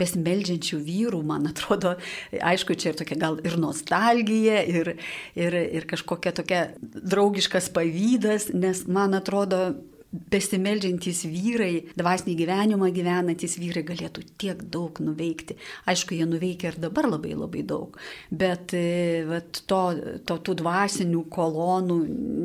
besimeldžiančių 0.00 0.80
vyrų, 0.86 1.22
man 1.26 1.50
atrodo, 1.52 1.96
aišku, 2.36 2.76
čia 2.78 2.92
ir 2.92 3.00
tokia 3.00 3.20
gal 3.20 3.40
ir 3.44 3.58
nostalgija, 3.60 4.62
ir, 4.66 4.94
ir, 5.38 5.58
ir 5.80 5.88
kažkokia 5.90 6.34
tokia 6.36 6.62
draugiškas 6.80 7.70
pavydas, 7.74 8.50
nes 8.54 8.86
man 8.90 9.16
atrodo, 9.18 9.74
besimeldžiantys 10.12 11.24
vyrai, 11.28 11.72
dvasinį 11.98 12.34
gyvenimą 12.38 12.90
gyvenantys 12.94 13.56
vyrai 13.60 13.82
galėtų 13.86 14.24
tiek 14.40 14.62
daug 14.72 15.00
nuveikti. 15.02 15.58
Aišku, 15.90 16.16
jie 16.16 16.26
nuveikia 16.28 16.72
ir 16.72 16.80
dabar 16.86 17.08
labai 17.10 17.34
labai 17.36 17.64
daug, 17.66 17.98
bet 18.30 18.74
e, 18.76 19.24
vat, 19.28 19.62
to, 19.68 19.82
to, 20.28 20.38
tų 20.46 20.56
dvasinių 20.62 21.24
kolonų 21.32 21.98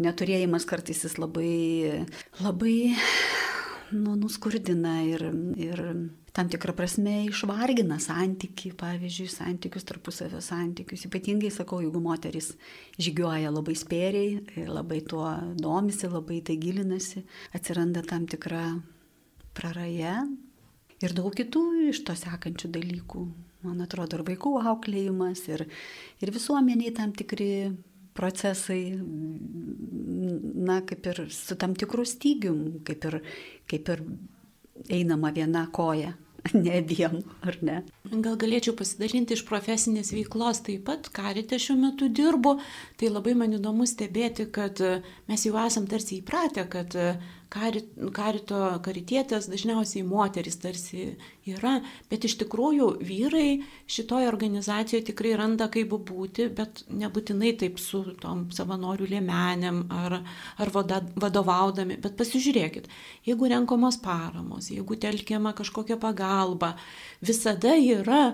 neturėjimas 0.07 0.67
kartais 0.69 1.03
jis 1.05 1.17
labai, 1.21 2.05
labai 2.41 2.75
nu, 3.93 4.15
nuskurdina 4.15 5.01
ir, 5.07 5.27
ir 5.59 5.85
tam 6.31 6.47
tikrą 6.51 6.73
prasme 6.75 7.25
išvargina 7.27 7.97
santyki, 7.99 8.71
pavyzdžiui, 8.79 9.27
santykius, 9.31 9.85
tarpusavio 9.87 10.39
santykius. 10.43 11.03
Ypatingai 11.09 11.51
sakau, 11.51 11.81
jeigu 11.83 11.99
moteris 12.03 12.53
žygiuoja 13.01 13.51
labai 13.51 13.75
spėriai, 13.75 14.65
labai 14.69 15.01
tuo 15.03 15.27
domisi, 15.59 16.07
labai 16.11 16.39
tai 16.47 16.55
gilinasi, 16.61 17.25
atsiranda 17.57 18.05
tam 18.07 18.29
tikra 18.31 18.63
praraja 19.57 20.21
ir 21.03 21.15
daug 21.17 21.35
kitų 21.35 21.65
iš 21.91 22.03
to 22.07 22.15
sekančių 22.15 22.71
dalykų. 22.79 23.27
Man 23.65 23.83
atrodo, 23.83 24.17
ir 24.17 24.25
vaikų 24.25 24.55
auklėjimas, 24.71 25.43
ir, 25.51 25.67
ir 26.23 26.31
visuomeniai 26.33 26.93
tam 26.97 27.11
tikri 27.13 27.69
procesai, 28.17 28.95
na, 28.97 30.79
kaip 30.87 31.05
ir 31.11 31.25
su 31.33 31.57
tam 31.59 31.75
tikrų 31.77 32.05
stygium, 32.09 32.63
kaip 32.87 33.05
ir, 33.11 33.19
kaip 33.69 33.91
ir 33.93 34.03
einama 34.89 35.31
viena 35.35 35.67
koja, 35.73 36.15
ne 36.63 36.77
abiem, 36.79 37.19
ar 37.45 37.57
ne? 37.65 37.81
Gal 38.11 38.37
galėčiau 38.41 38.73
pasidalinti 38.77 39.37
iš 39.37 39.43
profesinės 39.49 40.11
veiklos 40.15 40.63
taip 40.65 40.87
pat, 40.89 41.09
karite 41.13 41.59
šiuo 41.61 41.77
metu 41.79 42.09
dirbu, 42.09 42.57
tai 42.99 43.11
labai 43.11 43.35
man 43.37 43.53
įdomu 43.57 43.87
stebėti, 43.89 44.47
kad 44.53 44.81
mes 45.29 45.45
jau 45.45 45.55
esam 45.65 45.87
tarsi 45.91 46.19
įpratę, 46.21 46.65
kad 46.71 46.97
karito, 47.51 48.59
karitietės 48.85 49.49
dažniausiai 49.51 50.05
moteris 50.07 50.55
tarsi 50.61 51.09
yra, 51.51 51.79
bet 52.11 52.23
iš 52.27 52.37
tikrųjų 52.43 52.87
vyrai 53.03 53.61
šitoje 53.91 54.29
organizacijoje 54.29 55.09
tikrai 55.09 55.33
randa 55.39 55.67
kaip 55.71 55.91
būti, 55.91 56.47
bet 56.55 56.85
nebūtinai 56.87 57.51
taip 57.59 57.81
su 57.81 58.03
tom 58.21 58.45
savanorių 58.55 59.09
lėmenėm 59.11 59.83
ar, 59.91 60.21
ar 60.63 60.71
vadovaudami, 60.77 61.99
bet 62.01 62.15
pasižiūrėkit, 62.19 62.87
jeigu 63.27 63.51
renkamos 63.51 63.99
paramos, 64.03 64.71
jeigu 64.71 64.95
telkiama 64.95 65.51
kažkokia 65.57 65.99
pagalba, 65.99 66.77
visada 67.19 67.75
yra 67.75 68.31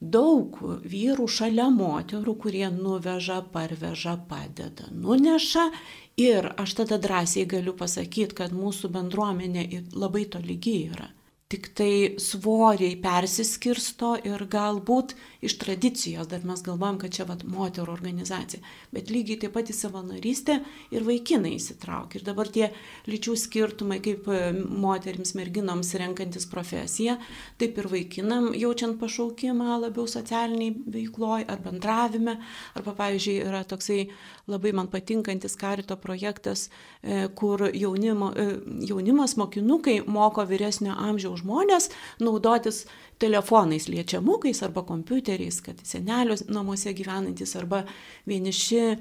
daug 0.00 0.58
vyrų 0.84 1.26
šalia 1.28 1.68
moterų, 1.72 2.34
kurie 2.40 2.66
nuveža, 2.72 3.40
parveža, 3.52 4.16
padeda, 4.28 4.90
nuneša. 4.92 5.70
Ir 6.16 6.46
aš 6.56 6.72
tada 6.78 6.96
drąsiai 6.98 7.44
galiu 7.46 7.74
pasakyti, 7.76 8.34
kad 8.38 8.52
mūsų 8.56 8.88
bendruomenė 8.94 9.66
labai 9.92 10.24
tolygi 10.32 10.76
yra 10.88 11.10
tik 11.46 11.68
tai 11.78 12.16
svoriai 12.18 12.96
persiskirsto 12.98 14.16
ir 14.26 14.42
galbūt 14.50 15.12
iš 15.46 15.54
tradicijos 15.62 16.26
dar 16.26 16.42
mes 16.42 16.62
galvojam, 16.66 16.98
kad 16.98 17.14
čia 17.14 17.26
vat 17.28 17.44
moterų 17.46 17.92
organizacija, 17.92 18.62
bet 18.90 19.12
lygiai 19.14 19.38
taip 19.44 19.54
pat 19.54 19.70
į 19.70 19.76
savanorystę 19.78 20.56
ir 20.90 21.06
vaikinai 21.06 21.54
įsitraukia. 21.54 22.18
Ir 22.18 22.24
dabar 22.26 22.50
tie 22.50 22.70
lyčių 23.06 23.36
skirtumai, 23.38 24.00
kaip 24.02 24.26
e, 24.26 24.40
moterims, 24.56 25.36
merginoms 25.38 25.92
renkantis 26.00 26.48
profesiją, 26.50 27.14
taip 27.60 27.78
ir 27.78 27.90
vaikinam 27.92 28.50
jaučiant 28.58 28.98
pašaukimą 28.98 29.78
labiau 29.84 30.08
socialiniai 30.10 30.74
veikloj 30.96 31.46
ar 31.46 31.62
bendravime, 31.62 32.40
arba 32.74 32.96
pavyzdžiui 32.98 33.38
yra 33.46 33.62
toksai 33.68 34.08
labai 34.50 34.74
man 34.74 34.90
patinkantis 34.90 35.54
karito 35.60 35.94
projektas, 36.00 36.66
e, 37.02 37.28
kur 37.38 37.68
jaunimo, 37.70 38.32
e, 38.34 38.48
jaunimas 38.90 39.38
mokinukai 39.38 40.00
moko 40.10 40.42
vyresnio 40.42 40.98
amžiaus 41.06 41.35
žmonės 41.40 41.90
naudotis 42.22 42.84
telefonais 43.18 43.88
liečiamukais 43.88 44.62
arba 44.66 44.82
kompiuteriais, 44.86 45.60
kad 45.64 45.80
senelius 45.86 46.44
namuose 46.48 46.92
gyvenantis 46.96 47.56
arba 47.56 47.84
vieniši 48.28 48.80
e, 48.82 48.96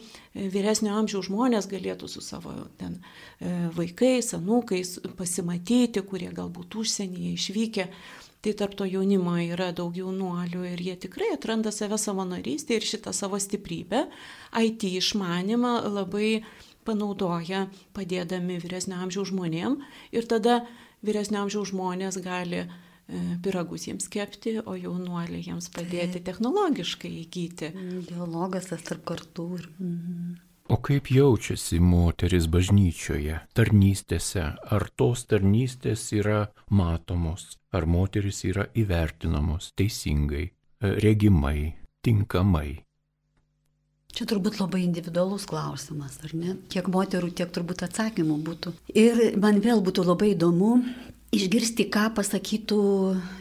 vyresnio 0.53 0.95
amžiaus 0.95 1.27
žmonės 1.29 1.67
galėtų 1.71 2.09
su 2.11 2.23
savo 2.23 2.53
ten 2.79 2.99
e, 2.99 3.69
vaikais, 3.75 4.33
anūkais 4.37 4.99
pasimatyti, 5.19 6.03
kurie 6.07 6.31
galbūt 6.35 6.79
užsienyje 6.79 7.33
išvykę. 7.35 7.89
Tai 8.45 8.53
tarp 8.53 8.75
to 8.77 8.85
jaunimo 8.85 9.33
yra 9.41 9.71
daug 9.73 9.95
jaunuolių 9.97 10.67
ir 10.69 10.81
jie 10.85 10.93
tikrai 11.07 11.31
atranda 11.33 11.71
save 11.73 11.97
savanorystę 11.97 12.77
ir 12.77 12.85
šitą 12.85 13.09
savo 13.09 13.39
stiprybę, 13.41 14.03
IT 14.61 14.85
išmanimą 14.85 15.79
labai 15.89 16.43
panaudoja 16.85 17.65
padėdami 17.97 18.59
vyresnio 18.61 18.99
amžiaus 19.01 19.31
žmonėm 19.31 19.79
ir 20.13 20.29
tada 20.29 20.59
vyresnio 21.05 21.43
amžiaus 21.45 21.71
žmonės 21.71 22.19
gali 22.23 22.63
e, 22.63 22.67
piragus 23.45 23.87
jiems 23.87 24.09
kepti, 24.11 24.57
o 24.65 24.75
jaunuoliai 24.77 25.43
jiems 25.45 25.69
padėti 25.73 26.23
technologiškai 26.25 27.11
įgyti. 27.21 27.71
Dialogas 28.09 28.71
tas 28.71 28.83
tarp 28.87 29.05
kartų. 29.11 29.47
Mhm. 29.77 30.35
O 30.65 30.79
kaip 30.81 31.11
jaučiasi 31.13 31.77
moteris 31.77 32.47
bažnyčioje, 32.49 33.35
tarnystėse? 33.53 34.45
Ar 34.73 34.87
tos 34.97 35.27
tarnystės 35.29 36.07
yra 36.17 36.47
matomos? 36.73 37.59
Ar 37.69 37.85
moteris 37.85 38.41
yra 38.49 38.65
įvertinamos 38.73 39.75
teisingai, 39.77 40.47
e, 40.49 40.95
regimai, 41.05 41.75
tinkamai? 42.01 42.81
Čia 44.15 44.27
turbūt 44.29 44.61
labai 44.61 44.85
individualus 44.85 45.43
klausimas, 45.49 46.15
ar 46.23 46.31
ne? 46.37 46.55
Kiek 46.71 46.87
moterų, 46.91 47.33
tiek 47.35 47.49
turbūt 47.51 47.83
atsakymų 47.83 48.37
būtų. 48.47 48.71
Ir 48.95 49.33
man 49.43 49.59
vėl 49.63 49.83
būtų 49.83 50.05
labai 50.07 50.31
įdomu 50.31 50.77
išgirsti, 51.35 51.89
ką 51.91 52.07
pasakytų 52.15 52.79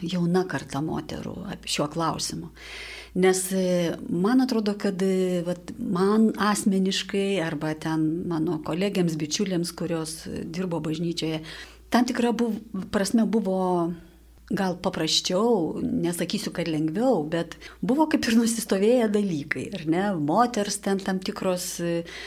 jauna 0.03 0.43
karta 0.51 0.81
moterų 0.83 1.37
šiuo 1.63 1.87
klausimu. 1.93 2.51
Nes 3.15 3.45
e, 3.55 3.93
man 4.11 4.43
atrodo, 4.43 4.73
kad 4.75 4.99
e, 4.99 5.39
vat, 5.47 5.71
man 5.79 6.33
asmeniškai 6.35 7.39
arba 7.39 7.71
ten 7.79 8.03
mano 8.27 8.57
kolegiams, 8.67 9.15
bičiuliams, 9.15 9.71
kurios 9.79 10.25
dirbo 10.27 10.81
bažnyčioje, 10.83 11.39
tam 11.93 12.03
tikra 12.09 12.33
buvo, 12.35 12.83
prasme 12.91 13.23
buvo 13.23 13.93
gal 14.53 14.75
paprasčiau, 14.77 15.79
nesakysiu, 15.81 16.51
kad 16.53 16.69
lengviau, 16.69 17.23
bet 17.25 17.55
buvo 17.81 18.05
kaip 18.09 18.27
ir 18.29 18.35
nusistovėję 18.37 19.07
dalykai, 19.13 19.63
ar 19.73 19.85
ne? 19.89 20.03
Moters 20.21 20.77
ten 20.85 20.99
tam 21.01 21.17
tikros, 21.23 21.79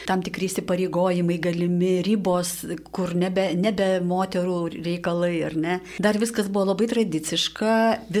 tam 0.09 0.23
tikri 0.25 0.49
įsipareigojimai 0.49 1.37
galimi, 1.39 1.93
ribos, 2.03 2.51
kur 2.91 3.13
nebe, 3.15 3.49
nebe 3.55 3.87
moterų 4.03 4.57
reikalai, 4.75 5.31
ar 5.47 5.55
ne? 5.55 5.77
Dar 6.03 6.19
viskas 6.19 6.49
buvo 6.51 6.73
labai 6.73 6.89
tradiciška 6.91 7.75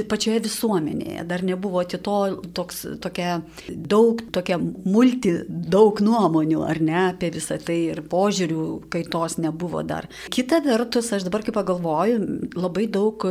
pačioje 0.07 0.45
visuomenėje, 0.47 1.25
dar 1.27 1.43
nebuvo 1.43 1.83
to 1.89 2.19
toks, 2.55 2.85
tokia 3.03 3.41
daug, 3.67 4.23
tokia 4.31 4.59
multi, 4.59 5.33
daug 5.49 5.99
nuomonių, 6.03 6.61
ar 6.63 6.79
ne, 6.79 7.01
apie 7.09 7.33
visą 7.35 7.59
tai 7.59 7.81
ir 7.89 7.99
požiūrių 8.07 8.69
kaitos 8.93 9.35
nebuvo 9.43 9.83
dar. 9.83 10.07
Kita 10.31 10.61
vertus, 10.63 11.11
aš 11.11 11.27
dabar 11.27 11.43
kaip 11.43 11.59
pagalvoju, 11.59 12.23
labai 12.55 12.87
daug 12.87 13.27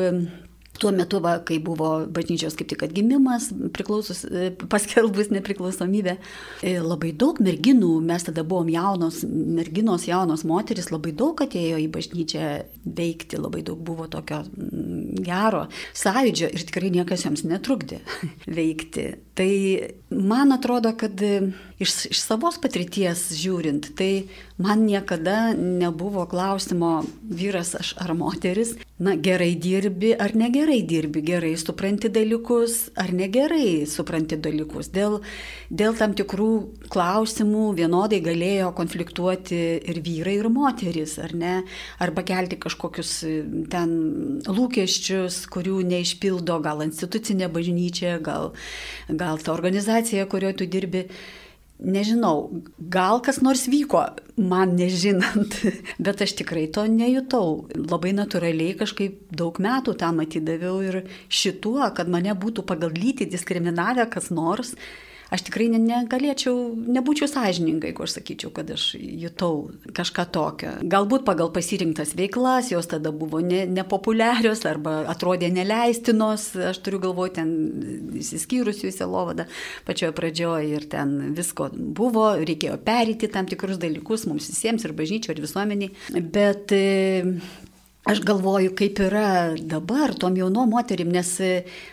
Tuo 0.78 0.92
metu, 0.94 1.18
va, 1.24 1.38
kai 1.42 1.58
buvo 1.62 1.88
bažnyčios 2.14 2.54
kaip 2.58 2.68
tik 2.70 2.84
atgimimas, 2.86 3.48
e, 3.50 4.50
paskelbus 4.70 5.32
nepriklausomybę, 5.34 6.14
e, 6.62 6.76
labai 6.78 7.10
daug 7.18 7.40
merginų, 7.42 7.96
mes 8.06 8.26
tada 8.28 8.44
buvom 8.46 8.70
jaunos, 8.70 9.24
merginos, 9.26 10.06
jaunos 10.06 10.44
moteris, 10.46 10.92
labai 10.94 11.14
daug 11.18 11.42
atėjo 11.42 11.80
į 11.82 11.88
bažnyčią 11.96 12.46
veikti, 12.96 13.40
labai 13.40 13.62
daug 13.66 13.80
buvo 13.84 14.08
tokio 14.10 14.42
mm, 14.46 15.22
gero 15.26 15.66
sąjūdžio 15.98 16.50
ir 16.52 16.66
tikrai 16.68 16.92
niekas 16.94 17.26
joms 17.26 17.44
netrukdė 17.48 18.02
veikti. 18.58 19.10
Tai 19.38 19.52
man 20.10 20.52
atrodo, 20.52 20.90
kad 20.98 21.20
iš, 21.78 21.92
iš 22.10 22.20
savos 22.24 22.58
patirties 22.58 23.28
žiūrint, 23.38 23.92
tai 23.98 24.26
man 24.58 24.82
niekada 24.88 25.52
nebuvo 25.54 26.24
klausimo 26.26 27.04
vyras 27.22 27.76
aš 27.78 27.92
ar 28.02 28.16
moteris, 28.18 28.74
na 28.98 29.14
gerai 29.14 29.52
dirbi 29.54 30.10
ar 30.18 30.34
negerai 30.34 30.80
dirbi, 30.82 31.22
gerai 31.22 31.52
supranti 31.60 32.10
dalykus 32.10 32.88
ar 32.98 33.12
negerai 33.14 33.86
supranti 33.86 34.40
dalykus. 34.42 34.90
Dėl, 34.94 35.20
dėl 35.70 35.94
tam 35.98 36.16
tikrų 36.18 36.50
klausimų 36.90 37.68
vienodai 37.78 38.18
galėjo 38.24 38.72
konfliktuoti 38.74 39.60
ir 39.78 40.02
vyrai, 40.02 40.38
ir 40.40 40.50
moteris, 40.50 41.14
ar 41.22 41.36
ne, 41.38 41.54
arba 42.02 42.26
kelti 42.26 42.58
kažkokius 42.78 43.24
ten 43.70 43.90
lūkesčius, 44.46 45.48
kurių 45.50 45.82
neišpildo 45.88 46.60
gal 46.62 46.82
institucinė 46.86 47.50
bažnyčia, 47.50 48.18
gal, 48.22 48.54
gal 49.08 49.38
ta 49.38 49.52
organizacija, 49.52 50.26
kurioje 50.26 50.58
tu 50.58 50.66
dirbi 50.66 51.08
nežinau, 51.78 52.62
gal 52.78 53.20
kas 53.22 53.40
nors 53.40 53.66
vyko, 53.68 54.04
man 54.36 54.76
nežinant, 54.76 55.58
bet 56.04 56.22
aš 56.22 56.36
tikrai 56.38 56.68
to 56.70 56.86
nejutau. 56.86 57.68
Labai 57.74 58.14
natūraliai 58.14 58.78
kažkaip 58.78 59.28
daug 59.30 59.58
metų 59.58 59.94
tą 59.98 60.12
matydaviau 60.14 60.80
ir 60.82 61.02
šituo, 61.28 61.82
kad 61.94 62.08
mane 62.08 62.34
būtų 62.34 62.66
pagal 62.66 62.94
lytį 62.94 63.30
diskriminavę 63.30 64.08
kas 64.10 64.30
nors, 64.30 64.74
aš 65.34 65.44
tikrai 65.48 65.68
negalėčiau, 65.72 66.54
nebūčiau 66.96 67.28
sąžiningai, 67.30 67.92
jeigu 67.92 68.04
aš 68.04 68.16
sakyčiau, 68.16 68.52
kad 68.54 68.70
aš 68.72 68.90
jutau 68.96 69.68
kažką 69.96 70.24
tokio. 70.34 70.72
Galbūt 70.88 71.26
pagal 71.28 71.52
pasirinktas 71.54 72.14
veiklas, 72.18 72.70
jos 72.72 72.88
tada 72.90 73.12
buvo 73.12 73.42
ne, 73.44 73.64
nepopuliarios 73.68 74.64
arba 74.68 75.02
atrodė 75.12 75.50
neleistinos, 75.52 76.50
aš 76.72 76.80
turiu 76.84 77.02
galvoje 77.04 77.36
ten 77.40 77.52
įsiskyrusių 78.22 78.88
į 78.88 78.94
selovadą 78.96 79.48
pačioje 79.88 80.14
pradžioje 80.16 80.74
ir 80.78 80.88
ten 80.90 81.16
visko 81.36 81.68
buvo, 81.76 82.30
reikėjo 82.40 82.78
perėti 82.84 83.30
tam 83.32 83.48
tikrus 83.50 83.80
dalykus 83.80 84.26
mums 84.30 84.48
visiems 84.50 84.86
ir 84.88 84.96
bažnyčio, 84.96 85.34
ir 85.34 85.44
visuomeniai. 85.44 85.92
Bet 86.38 86.72
Aš 88.08 88.22
galvoju, 88.24 88.72
kaip 88.76 89.00
yra 89.04 89.54
dabar 89.60 90.14
tom 90.16 90.36
jaunom 90.38 90.70
moterim, 90.72 91.10
nes 91.12 91.34
e, 91.44 91.50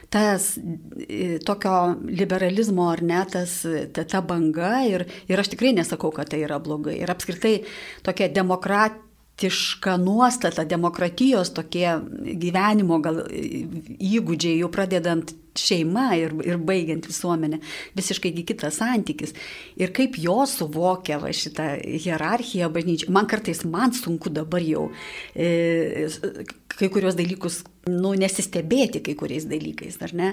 tas 0.10 0.54
e, 0.56 1.39
tokio 1.43 1.95
liberalizmo 2.08 2.88
ar 2.93 3.04
ne, 3.04 3.23
tas, 3.32 3.58
ta, 3.91 4.06
ta 4.08 4.21
banga 4.23 4.78
ir, 4.88 5.04
ir 5.28 5.41
aš 5.41 5.51
tikrai 5.51 5.73
nesakau, 5.75 6.13
kad 6.15 6.32
tai 6.32 6.45
yra 6.47 6.62
blogai. 6.63 6.95
Ir 7.04 7.12
apskritai 7.12 7.58
tokia 8.06 8.32
demokratija 8.32 9.04
demokratiška 9.36 9.97
nuostata, 9.97 10.63
demokratijos 10.63 11.51
tokie 11.54 11.99
gyvenimo 12.39 13.01
gal 13.04 13.19
įgūdžiai, 13.28 14.60
jau 14.62 14.69
pradedant 14.71 15.34
šeima 15.59 16.09
ir, 16.19 16.35
ir 16.45 16.59
baigiant 16.61 17.07
visuomenę, 17.07 17.59
visiškai 17.97 18.33
kitas 18.45 18.79
santykis. 18.81 19.35
Ir 19.79 19.93
kaip 19.95 20.19
jos 20.21 20.57
suvokia 20.59 21.19
va, 21.21 21.31
šitą 21.35 21.75
hierarchiją 21.83 22.69
bažnyčią. 22.73 23.11
Man 23.15 23.29
kartais 23.31 23.65
man 23.67 23.95
sunku 23.95 24.31
dabar 24.33 24.63
jau 24.65 24.89
e, 25.35 26.47
kai 26.75 26.89
kurios 26.91 27.15
dalykus, 27.17 27.61
nu, 27.87 28.13
nesistebėti 28.17 29.01
kai 29.05 29.13
kuriais 29.17 29.45
dalykais, 29.47 29.99
ar 30.03 30.13
ne? 30.17 30.31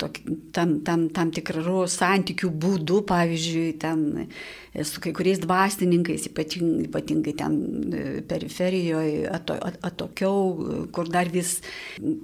Tok, 0.00 0.20
tam, 0.54 0.78
tam, 0.86 1.08
tam 1.14 1.32
tikrų 1.34 1.86
santykių 1.90 2.50
būdų, 2.64 3.00
pavyzdžiui, 3.08 3.70
ten 3.82 4.04
su 4.82 5.00
kai 5.00 5.12
kuriais 5.14 5.38
dvasininkais, 5.42 6.28
ypatingai, 6.30 6.88
ypatingai 6.88 7.34
ten 7.38 7.56
e, 7.94 8.04
periferijoje, 8.26 9.24
ato, 9.30 9.56
atokiau, 9.86 10.88
kur 10.94 11.10
dar 11.14 11.30
vis 11.30 11.60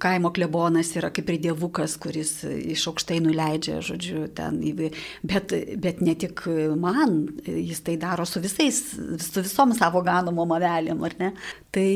kaimo 0.03 0.33
klebonas 0.35 0.91
yra 0.99 1.13
kaip 1.15 1.31
ir 1.31 1.39
dievukas, 1.47 1.80
kuris 2.01 2.33
iš 2.47 2.87
aukštai 2.91 3.21
nuleidžia, 3.25 3.79
žodžiu, 3.85 4.27
ten, 4.37 4.61
bet, 5.27 5.55
bet 5.81 6.03
ne 6.05 6.17
tik 6.19 6.45
man, 6.81 7.23
jis 7.47 7.81
tai 7.87 7.97
daro 8.01 8.27
su 8.29 8.43
visais, 8.43 8.83
su 9.25 9.45
visom 9.45 9.75
savo 9.77 10.05
ganomom 10.07 10.57
avelėm, 10.59 11.03
ar 11.07 11.17
ne? 11.21 11.33
Tai 11.75 11.89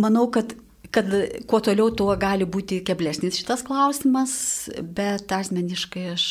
manau, 0.00 0.28
kad 0.34 0.56
kad 0.94 1.10
kuo 1.50 1.58
toliau, 1.64 1.90
tuo 1.90 2.12
gali 2.20 2.46
būti 2.46 2.78
keblesnis 2.86 3.34
šitas 3.40 3.64
klausimas, 3.66 4.34
bet 4.78 5.32
asmeniškai 5.34 6.04
aš 6.12 6.26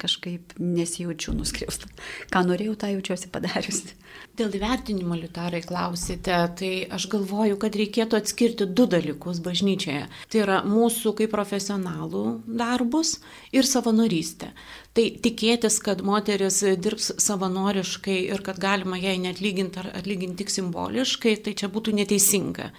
kažkaip 0.00 0.54
nesijaučiu 0.56 1.34
nuskriausta. 1.36 1.90
Ką 2.32 2.46
norėjau, 2.48 2.78
tą 2.80 2.94
jaučiuosi 2.94 3.28
padariusi. 3.34 3.92
Dėl 4.36 4.52
įvertinimo 4.58 5.16
litarai 5.16 5.62
klausite, 5.64 6.36
tai 6.58 6.70
aš 6.92 7.06
galvoju, 7.12 7.56
kad 7.62 7.76
reikėtų 7.78 8.18
atskirti 8.18 8.66
du 8.68 8.84
dalykus 8.90 9.40
bažnyčioje. 9.44 10.02
Tai 10.32 10.42
yra 10.42 10.58
mūsų 10.68 11.14
kaip 11.20 11.32
profesionalų 11.32 12.24
darbus 12.44 13.16
ir 13.56 13.64
savanorystę. 13.64 14.52
Tai 14.96 15.06
tikėtis, 15.24 15.80
kad 15.84 16.04
moteris 16.04 16.62
dirbs 16.80 17.14
savanoriškai 17.20 18.18
ir 18.28 18.44
kad 18.44 18.60
galima 18.60 19.00
jai 19.00 19.16
netlyginti 19.24 19.80
ar 19.80 19.90
atlyginti 19.96 20.44
tik 20.44 20.52
simboliškai, 20.52 21.36
tai 21.44 21.56
čia 21.56 21.72
būtų 21.72 21.96
neteisinga 21.96 22.70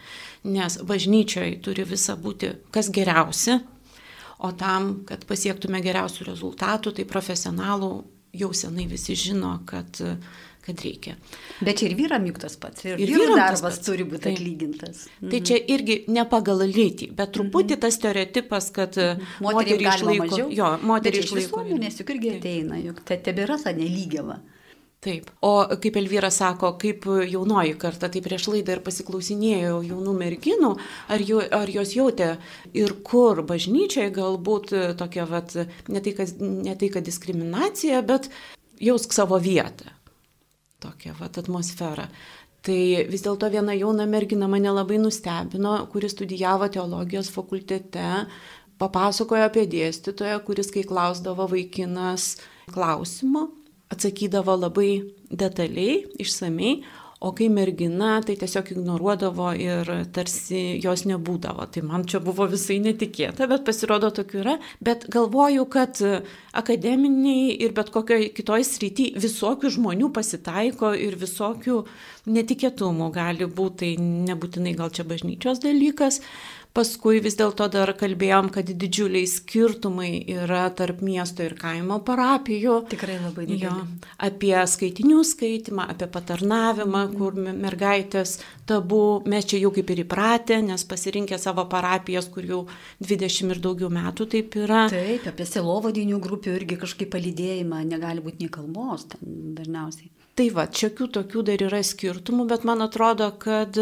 nes 0.48 0.78
bažnyčioje 0.84 1.62
turi 1.64 1.86
visa 1.88 2.16
būti 2.20 2.52
kas 2.74 2.90
geriausia, 2.94 3.60
o 4.40 4.52
tam, 4.54 5.02
kad 5.08 5.26
pasiektume 5.30 5.82
geriausių 5.82 6.28
rezultatų, 6.30 6.94
tai 6.98 7.08
profesionalų 7.10 7.92
jau 8.38 8.52
senai 8.54 8.86
visi 8.90 9.16
žino, 9.18 9.58
kad, 9.66 9.98
kad 10.68 10.84
reikia. 10.84 11.16
Bet 11.64 11.80
čia 11.80 11.88
ir 11.88 11.96
vyram 12.00 12.26
juk 12.28 12.42
tas 12.44 12.58
pats. 12.60 12.84
Ir, 12.86 13.00
ir 13.00 13.14
vyram 13.14 13.40
darbas 13.40 13.80
turi 13.86 14.04
būti 14.08 14.26
taip. 14.28 14.36
atlygintas. 14.36 15.06
Mhm. 15.22 15.32
Tai 15.32 15.42
čia 15.50 15.62
irgi 15.76 15.98
ne 16.12 16.28
pagal 16.30 16.66
lytį, 16.68 17.10
bet 17.16 17.34
truputį 17.38 17.78
mhm. 17.78 17.84
tas 17.86 17.98
stereotipas, 18.00 18.70
kad 18.76 19.00
moterį 19.44 19.80
išlaiko. 19.94 20.28
Mažiau. 20.28 20.52
Jo, 20.60 20.76
moterį 20.92 21.24
išlaiko. 21.24 21.64
Nes 21.78 22.00
juk 22.02 22.14
irgi 22.18 22.36
ateina, 22.36 22.80
juk 22.84 23.02
tai 23.08 23.22
tebėra 23.24 23.60
ta 23.64 23.76
nelygiava. 23.76 24.42
Taip. 25.08 25.28
O 25.46 25.52
kaip 25.78 25.98
Elvyra 26.00 26.32
sako, 26.34 26.72
kaip 26.82 27.06
jaunoji 27.30 27.76
karta, 27.78 28.10
tai 28.10 28.22
prieš 28.26 28.48
laidą 28.50 28.74
ir 28.76 28.82
pasiklausinėjau 28.84 29.84
jaunų 29.86 30.16
merginų, 30.18 30.72
ar, 31.14 31.22
jų, 31.22 31.44
ar 31.54 31.70
jos 31.70 31.94
jautė 31.94 32.32
ir 32.76 32.96
kur 33.06 33.44
bažnyčiai 33.46 34.10
galbūt 34.16 34.74
tokia, 34.98 35.28
vat, 35.30 35.54
ne, 35.88 36.02
tai, 36.02 36.16
kad, 36.18 36.34
ne 36.42 36.74
tai, 36.82 36.90
kad 36.96 37.06
diskriminacija, 37.06 38.02
bet 38.10 38.32
jausk 38.82 39.14
savo 39.14 39.38
vietą. 39.38 39.94
Tokia 40.84 41.16
vat, 41.18 41.40
atmosfera. 41.42 42.06
Tai 42.66 42.80
vis 43.08 43.24
dėlto 43.24 43.50
viena 43.54 43.74
jauna 43.78 44.06
mergina 44.10 44.50
mane 44.52 44.70
labai 44.74 45.00
nustebino, 45.02 45.78
kuris 45.92 46.14
studijavo 46.14 46.68
teologijos 46.74 47.30
fakultete, 47.34 48.26
papasakojo 48.82 49.48
apie 49.48 49.66
dėstytoją, 49.72 50.42
kuris, 50.46 50.70
kai 50.74 50.84
klausdavo 50.86 51.48
vaikinas 51.50 52.36
klausimo, 52.74 53.48
atsakydavo 53.94 54.58
labai 54.60 54.92
detaliai, 55.32 56.04
išsamei, 56.22 56.82
o 57.20 57.32
kai 57.34 57.48
mergina, 57.50 58.18
tai 58.22 58.36
tiesiog 58.38 58.72
ignoruodavo 58.76 59.50
ir 59.58 59.90
tarsi 60.14 60.78
jos 60.84 61.06
nebūdavo. 61.10 61.66
Tai 61.74 61.84
man 61.90 62.06
čia 62.10 62.22
buvo 62.24 62.46
visai 62.50 62.78
netikėta, 62.84 63.48
bet 63.50 63.66
pasirodo 63.66 64.12
tokių 64.14 64.42
yra. 64.44 64.58
Bet 64.84 65.08
galvoju, 65.14 65.66
kad 65.74 66.02
akademiniai 66.58 67.56
ir 67.66 67.74
bet 67.78 67.90
kokioje 67.96 68.30
kitoje 68.38 68.68
srityje 68.70 69.24
visokių 69.24 69.74
žmonių 69.80 70.12
pasitaiko 70.14 70.94
ir 70.94 71.18
visokių 71.18 71.82
netikėtumų 72.28 73.12
gali 73.16 73.48
būti. 73.48 73.76
Tai 73.78 73.90
nebūtinai 74.02 74.72
gal 74.74 74.90
čia 74.96 75.04
bažnyčios 75.06 75.60
dalykas, 75.62 76.22
Paskui 76.78 77.18
vis 77.26 77.34
dėlto 77.34 77.66
dar 77.74 77.90
kalbėjom, 77.98 78.52
kad 78.54 78.68
didžiuliai 78.70 79.26
skirtumai 79.26 80.10
yra 80.30 80.68
tarp 80.78 81.00
miesto 81.02 81.42
ir 81.42 81.56
kaimo 81.58 81.98
parapijų. 82.06 82.76
Tikrai 82.92 83.16
labai 83.18 83.48
dideli. 83.50 83.86
Apie 84.28 84.54
skaitinių 84.70 85.24
skaitimą, 85.26 85.88
apie 85.94 86.06
patarnavimą, 86.14 87.02
kur 87.16 87.40
mergaitės 87.48 88.36
tabu, 88.70 89.02
mes 89.26 89.50
čia 89.50 89.64
jau 89.64 89.72
kaip 89.74 89.90
ir 89.96 90.04
įpratę, 90.04 90.60
nes 90.68 90.86
pasirinkę 90.86 91.42
savo 91.42 91.66
parapijas, 91.72 92.30
kur 92.30 92.46
jau 92.46 92.62
20 93.02 93.56
ir 93.56 93.64
daugiau 93.64 93.90
metų 93.98 94.30
taip 94.36 94.60
yra. 94.62 94.86
Taip, 94.94 95.26
apie 95.34 95.50
selovadinių 95.50 96.22
grupių 96.22 96.60
irgi 96.60 96.78
kažkaip 96.86 97.10
palydėjimą 97.18 97.82
negali 97.90 98.22
būti 98.22 98.46
nei 98.46 98.54
kalbos 98.54 99.10
dažniausiai. 99.18 100.14
Tai 100.38 100.50
va, 100.54 100.68
šiokių 100.70 101.08
tokių 101.16 101.42
dar 101.48 101.64
yra 101.66 101.82
skirtumų, 101.82 102.46
bet 102.52 102.66
man 102.68 102.86
atrodo, 102.86 103.32
kad 103.42 103.74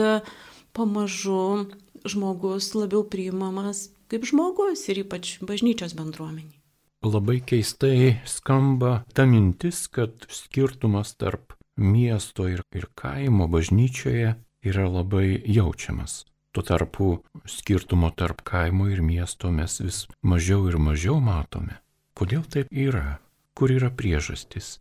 pamažu 0.75 1.67
žmogus 2.07 2.71
labiau 2.77 3.03
priimamas 3.03 3.89
kaip 4.11 4.25
žmogus 4.29 4.85
ir 4.91 5.01
ypač 5.03 5.37
bažnyčios 5.45 5.95
bendruomeniai. 5.97 6.61
Labai 7.05 7.41
keistai 7.45 8.21
skamba 8.29 9.03
ta 9.13 9.25
mintis, 9.29 9.85
kad 9.91 10.25
skirtumas 10.31 11.13
tarp 11.19 11.53
miesto 11.77 12.47
ir, 12.49 12.63
ir 12.73 12.87
kaimo 12.97 13.49
bažnyčioje 13.51 14.33
yra 14.65 14.87
labai 14.89 15.41
jaučiamas. 15.45 16.23
Tuo 16.55 16.63
tarpu 16.63 17.09
skirtumo 17.51 18.09
tarp 18.15 18.41
kaimo 18.47 18.87
ir 18.89 19.03
miesto 19.03 19.51
mes 19.51 19.81
vis 19.83 20.05
mažiau 20.23 20.69
ir 20.71 20.79
mažiau 20.79 21.19
matome. 21.19 21.81
Kodėl 22.15 22.45
taip 22.47 22.71
yra? 22.71 23.19
Kur 23.55 23.71
yra 23.75 23.91
priežastis? 23.91 24.77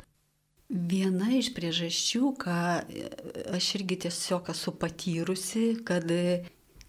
Viena 0.74 1.30
iš 1.38 1.52
priežasčių, 1.54 2.32
ką 2.42 2.58
aš 3.54 3.68
irgi 3.78 4.00
tiesiog 4.06 4.50
esu 4.50 4.74
patyrusi, 4.74 5.68
kad 5.86 6.10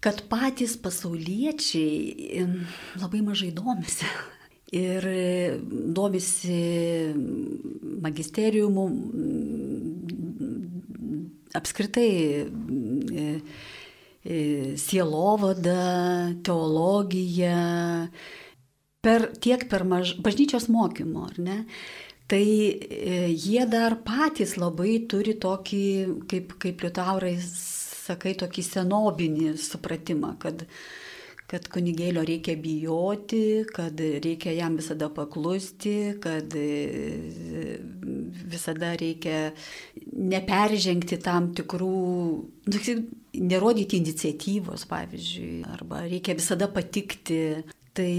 kad 0.06 0.22
patys 0.30 0.76
pasauliečiai 0.78 2.44
labai 3.00 3.22
mažai 3.26 3.50
domisi. 3.54 4.06
Ir 4.76 5.04
domisi 5.94 6.58
magisteriumu, 8.02 8.84
apskritai 11.54 12.10
e, 12.10 13.26
e, 14.26 14.38
sielovada, 14.78 16.34
teologija, 16.44 17.60
per, 19.06 19.30
tiek 19.38 19.68
per 19.70 19.86
maž, 19.86 20.16
bažnyčios 20.22 20.66
mokymo, 20.70 21.28
ar 21.30 21.38
ne? 21.38 21.60
Tai 22.26 22.42
e, 22.42 23.28
jie 23.30 23.64
dar 23.70 24.00
patys 24.02 24.56
labai 24.58 25.04
turi 25.06 25.36
tokį, 25.38 25.82
kaip, 26.26 26.56
kaip 26.62 26.82
liutaurais 26.82 27.50
sakai, 28.06 28.34
tokį 28.38 28.64
senobinį 28.66 29.52
supratimą, 29.62 30.32
kad, 30.42 30.64
kad 31.46 31.68
kunigėlio 31.70 32.24
reikia 32.26 32.56
bijoti, 32.58 33.62
kad 33.70 34.02
reikia 34.24 34.56
jam 34.56 34.78
visada 34.80 35.06
paklusti, 35.14 35.94
kad 36.22 36.58
e, 36.58 37.78
visada 38.50 38.96
reikia 38.98 39.52
neperžengti 40.34 41.22
tam 41.22 41.52
tikrų, 41.54 41.94
nu, 42.66 42.98
nerodyti 43.36 44.02
iniciatyvos, 44.02 44.86
pavyzdžiui, 44.90 45.62
arba 45.78 46.02
reikia 46.10 46.34
visada 46.38 46.66
patikti. 46.74 47.40
Tai 47.96 48.12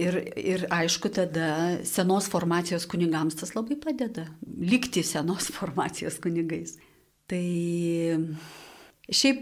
ir, 0.00 0.16
ir 0.40 0.62
aišku, 0.72 1.10
tada 1.12 1.48
senos 1.84 2.30
formacijos 2.32 2.86
kunigams 2.88 3.36
tas 3.36 3.52
labai 3.52 3.76
padeda, 3.76 4.24
likti 4.56 5.02
senos 5.04 5.50
formacijos 5.56 6.16
kunigais. 6.24 6.78
Tai 7.28 7.44
Šiaip, 9.12 9.40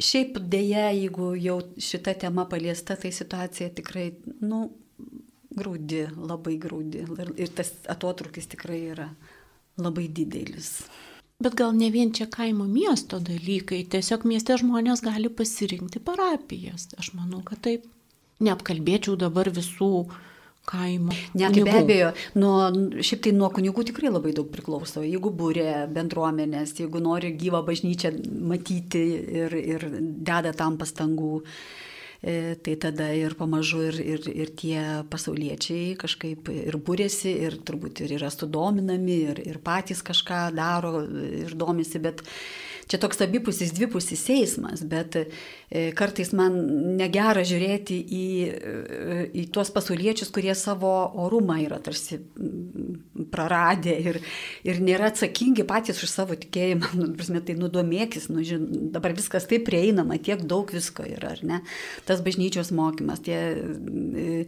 šiaip 0.00 0.38
dėja, 0.48 0.88
jeigu 0.96 1.34
jau 1.36 1.58
šita 1.76 2.14
tema 2.24 2.46
paliesta, 2.48 2.96
tai 2.96 3.12
situacija 3.12 3.70
tikrai, 3.76 4.10
nu, 4.40 4.66
graudi, 5.54 6.06
labai 6.16 6.56
graudi. 6.60 7.04
Ir, 7.04 7.32
ir 7.44 7.52
tas 7.56 7.74
atotrukis 7.90 8.48
tikrai 8.54 8.80
yra 8.94 9.10
labai 9.80 10.08
didelis. 10.08 10.78
Bet 11.42 11.56
gal 11.58 11.74
ne 11.76 11.90
vien 11.92 12.14
čia 12.14 12.28
kaimo 12.30 12.64
miesto 12.70 13.18
dalykai, 13.20 13.82
tiesiog 13.90 14.24
mieste 14.30 14.56
žmonės 14.56 15.02
gali 15.04 15.28
pasirinkti 15.28 16.00
parapijas. 16.00 16.88
Aš 16.96 17.12
manau, 17.18 17.42
kad 17.44 17.60
taip. 17.66 17.90
Neapkalbėčiau 18.42 19.14
dabar 19.18 19.50
visų 19.54 19.92
kaimo. 20.64 21.12
Ne, 21.34 21.50
tai 21.52 21.62
be 21.62 21.76
abejo, 21.76 22.10
nuo, 22.40 22.56
šiaip 23.04 23.24
tai 23.26 23.32
nuo 23.36 23.50
kunigų 23.52 23.84
tikrai 23.90 24.10
labai 24.12 24.32
daug 24.36 24.48
priklauso. 24.52 25.04
Jeigu 25.04 25.32
būrė 25.36 25.84
bendruomenės, 25.92 26.76
jeigu 26.80 27.02
nori 27.04 27.34
gyvą 27.38 27.62
bažnyčią 27.66 28.14
matyti 28.48 29.04
ir, 29.44 29.56
ir 29.60 29.86
deda 30.00 30.54
tam 30.56 30.78
pastangų, 30.80 31.42
e, 32.24 32.56
tai 32.64 32.76
tada 32.80 33.10
ir 33.14 33.36
pamažu 33.38 33.84
ir, 33.90 34.00
ir, 34.16 34.28
ir 34.32 34.52
tie 34.56 34.80
pasauliečiai 35.12 35.94
kažkaip 36.00 36.48
ir 36.54 36.80
būrėsi, 36.80 37.36
ir 37.46 37.60
turbūt 37.60 38.06
ir 38.06 38.16
yra 38.18 38.32
sudominami, 38.32 39.20
ir, 39.30 39.42
ir 39.44 39.60
patys 39.64 40.02
kažką 40.06 40.46
daro 40.56 41.04
ir 41.04 41.52
domisi, 41.60 42.00
bet 42.00 42.24
čia 42.90 43.00
toks 43.00 43.22
abipusis, 43.24 43.72
dvipusis 43.74 44.22
eismas, 44.34 44.82
bet 44.88 45.16
e, 45.20 45.24
kartais 45.96 46.32
man 46.36 46.56
negera 46.98 47.44
žiūrėti 47.46 47.96
į, 48.04 48.26
e, 48.44 49.18
į 49.42 49.46
tuos 49.54 49.72
pasauliečius, 49.74 50.32
kurie 50.34 50.54
savo 50.58 50.92
orumą 51.24 51.58
yra 51.64 51.80
tarsi 51.84 52.20
praradę 53.32 53.96
ir, 54.04 54.20
ir 54.66 54.80
nėra 54.84 55.10
atsakingi 55.12 55.66
patys 55.68 56.02
už 56.04 56.12
savo 56.12 56.38
tikėjimą. 56.38 56.94
Nu, 56.94 57.10
prasme, 57.16 57.42
tai 57.44 57.56
nudomėkis, 57.58 58.30
nu, 58.32 58.44
žin, 58.46 58.64
dabar 58.94 59.16
viskas 59.16 59.48
taip 59.50 59.66
prieinama, 59.68 60.20
tiek 60.22 60.44
daug 60.48 60.70
visko 60.72 61.06
yra, 61.08 61.34
ar 61.34 61.44
ne? 61.46 61.60
Tas 62.08 62.22
bažnyčios 62.24 62.70
mokymas, 62.74 63.22
tie 63.24 63.38
e, 63.54 64.44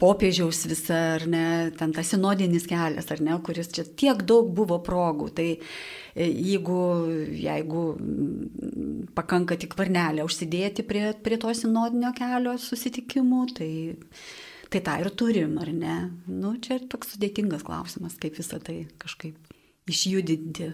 popiežiaus 0.00 0.64
visa, 0.70 1.00
ar 1.18 1.26
ne, 1.28 1.44
ten 1.76 1.92
tas 1.96 2.12
sinodinis 2.12 2.68
kelias, 2.70 3.10
ar 3.12 3.20
ne, 3.24 3.36
kuris 3.44 3.72
čia 3.74 3.84
tiek 3.84 4.22
daug 4.26 4.48
buvo 4.56 4.80
progų. 4.84 5.28
Tai 5.36 5.48
jeigu, 6.14 6.82
jeigu 7.36 7.82
mm, 7.96 9.10
pakanka 9.16 9.58
tik 9.60 9.76
varnelę 9.78 10.24
užsidėti 10.26 10.84
prie, 10.86 11.10
prie 11.24 11.38
to 11.40 11.52
sinodinio 11.56 12.12
kelio 12.16 12.56
susitikimų, 12.60 13.42
tai, 13.56 13.70
tai 14.72 14.82
tą 14.86 14.98
ir 15.02 15.10
turim, 15.14 15.56
ar 15.62 15.72
ne. 15.74 15.96
Nu, 16.26 16.54
čia 16.62 16.80
toks 16.90 17.14
sudėtingas 17.16 17.66
klausimas, 17.66 18.18
kaip 18.20 18.38
visą 18.40 18.60
tai 18.62 18.84
kažkaip 19.02 19.36
išjudinti. 19.90 20.72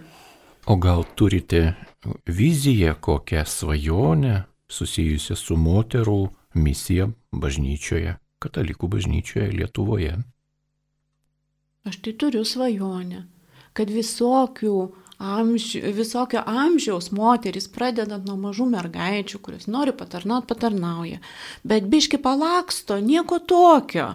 O 0.66 0.74
gal 0.82 1.06
turite 1.14 1.76
viziją, 2.26 2.96
kokią 2.98 3.46
svajonę 3.46 4.40
susijusią 4.66 5.36
su 5.38 5.56
moterų 5.60 6.20
misija 6.58 7.06
bažnyčioje? 7.30 8.16
katalikų 8.42 8.90
bažnyčioje 8.96 9.50
Lietuvoje. 9.56 10.14
Aš 11.86 12.00
tai 12.02 12.14
turiu 12.18 12.42
svajonę, 12.44 13.24
kad 13.76 13.92
visokių 13.92 14.74
amži, 15.18 15.80
visokio 15.96 16.42
amžiaus 16.46 17.10
moteris, 17.14 17.68
pradedant 17.72 18.26
nuo 18.28 18.36
mažų 18.40 18.68
mergaičių, 18.74 19.40
kurios 19.42 19.66
nori 19.70 19.94
patarnauti, 19.96 20.48
patarnauja, 20.50 21.22
bet 21.64 21.88
biški 21.92 22.20
palaksto, 22.22 22.98
nieko 23.00 23.38
tokio, 23.38 24.12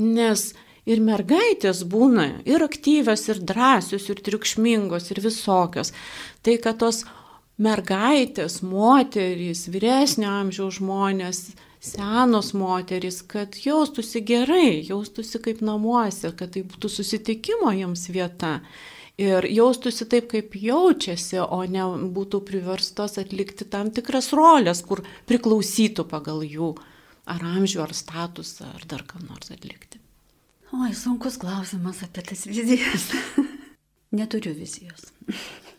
nes 0.00 0.52
ir 0.88 1.04
mergaitės 1.04 1.84
būna 1.84 2.28
ir 2.48 2.64
aktyvios, 2.64 3.26
ir 3.28 3.44
drąsios, 3.44 4.08
ir 4.08 4.24
triukšmingos, 4.24 5.10
ir 5.12 5.22
visokios. 5.24 5.92
Tai 6.42 6.56
kad 6.64 6.80
tos 6.80 7.04
mergaitės, 7.60 8.62
moterys, 8.64 9.66
vyresnio 9.68 10.30
amžiaus 10.40 10.78
žmonės, 10.78 11.42
senos 11.84 12.52
moterys, 12.56 13.20
kad 13.22 13.58
jaustųsi 13.62 14.22
gerai, 14.26 14.80
jaustųsi 14.88 15.40
kaip 15.42 15.60
namuose, 15.62 16.32
kad 16.38 16.54
tai 16.54 16.64
būtų 16.66 16.90
susitikimo 16.90 17.74
jiems 17.74 18.08
vieta. 18.14 18.58
Ir 19.18 19.48
jaustųsi 19.50 20.06
taip, 20.06 20.28
kaip 20.30 20.52
jaučiasi, 20.54 21.40
o 21.42 21.64
ne 21.66 21.82
būtų 22.14 22.38
priverstos 22.46 23.18
atlikti 23.18 23.66
tam 23.66 23.90
tikras 23.90 24.30
rolės, 24.30 24.84
kur 24.86 25.02
priklausytų 25.26 26.04
pagal 26.06 26.44
jų 26.46 26.76
ar 27.26 27.42
amžių, 27.56 27.82
ar 27.82 27.94
statusą, 27.98 28.70
ar 28.78 28.86
dar 28.86 29.02
ką 29.08 29.18
nors 29.26 29.50
atlikti. 29.50 29.98
Oi, 30.70 30.92
sunkus 30.94 31.40
klausimas 31.40 32.04
apie 32.06 32.22
tas 32.30 32.46
vizijas. 32.46 33.08
Neturiu 34.18 34.54
vizijos. 34.54 35.10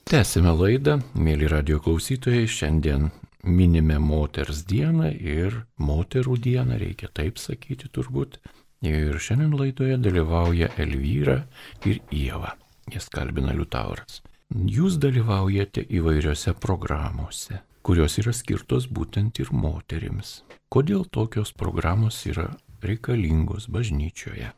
Tęsime 0.09 0.51
laidą, 0.59 0.99
mėly 1.15 1.47
radio 1.47 1.79
klausytojai, 1.85 2.43
šiandien 2.49 3.07
minime 3.47 4.01
moters 4.03 4.65
dieną 4.67 5.13
ir 5.15 5.61
moterų 5.79 6.35
dieną, 6.43 6.79
reikia 6.81 7.07
taip 7.13 7.39
sakyti 7.39 7.87
turbūt. 7.87 8.41
Ir 8.83 9.15
šiandien 9.15 9.55
laidoje 9.55 9.95
dalyvauja 10.01 10.73
Elvyra 10.75 11.45
ir 11.87 12.03
Ieva. 12.11 12.58
Jas 12.93 13.09
kalbina 13.13 13.53
Liutauras. 13.55 14.21
Jūs 14.49 14.97
dalyvaujate 15.01 15.83
įvairiose 15.93 16.55
programuose, 16.57 17.59
kurios 17.85 18.17
yra 18.21 18.33
skirtos 18.33 18.87
būtent 18.89 19.41
ir 19.43 19.51
moterims. 19.53 20.39
Kodėl 20.73 21.05
tokios 21.05 21.53
programos 21.53 22.23
yra 22.29 22.47
reikalingos 22.81 23.69
bažnyčioje? 23.69 24.49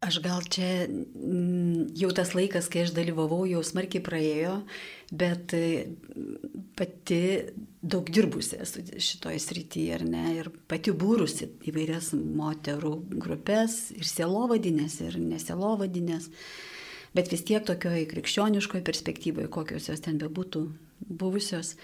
Aš 0.00 0.16
gal 0.24 0.40
čia 0.48 0.86
mm, 0.88 1.90
jau 2.00 2.08
tas 2.16 2.30
laikas, 2.32 2.70
kai 2.72 2.86
aš 2.86 2.94
dalyvavau, 2.96 3.42
jau 3.44 3.60
smarkiai 3.60 4.00
praėjo, 4.00 4.54
bet 5.12 5.52
e, 5.52 5.90
pati 6.76 7.18
daug 7.84 8.08
dirbusi 8.08 8.56
esu 8.64 8.80
šitoje 8.96 9.42
srityje, 9.44 9.98
ar 9.98 10.06
ne, 10.08 10.24
ir 10.38 10.48
pati 10.72 10.94
būrusi 10.96 11.50
įvairias 11.68 12.14
moterų 12.16 12.94
grupės, 13.12 13.90
ir 13.92 14.08
sielovadinės, 14.08 14.96
ir 15.04 15.20
nesielovadinės, 15.20 16.30
bet 17.16 17.30
vis 17.32 17.44
tiek 17.46 17.64
tokioje 17.66 18.06
krikščioniškoje 18.10 18.84
perspektyvoje, 18.86 19.50
kokios 19.52 19.90
jos 19.90 20.02
ten 20.04 20.18
bebūtų 20.20 20.64
buvusios. 21.08 21.76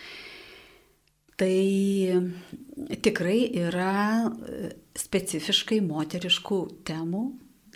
Tai 1.37 1.57
tikrai 3.05 3.41
yra 3.61 3.97
e, 4.25 4.71
specifiškai 4.97 5.83
moteriškų 5.85 6.61
temų 6.89 7.27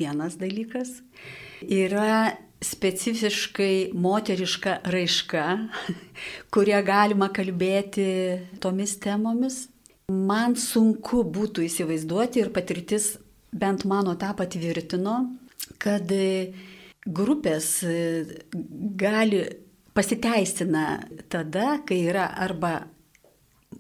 vienas 0.01 0.39
dalykas. 0.41 0.95
Yra 1.61 2.39
specifiškai 2.65 3.93
moteriška 3.97 4.79
raiška, 4.93 5.45
kurią 6.55 6.81
galima 6.87 7.29
kalbėti 7.37 8.07
tomis 8.65 8.97
temomis. 9.01 9.67
Man 10.11 10.57
sunku 10.59 11.23
būtų 11.29 11.65
įsivaizduoti 11.69 12.43
ir 12.43 12.51
patirtis 12.55 13.15
bent 13.53 13.85
mano 13.85 14.17
tą 14.19 14.33
patvirtino, 14.39 15.21
kad 15.79 16.11
grupės 17.07 17.73
gali 19.01 19.45
pasiteisina 19.97 20.87
tada, 21.33 21.81
kai 21.87 22.03
yra 22.09 22.31
arba 22.39 22.79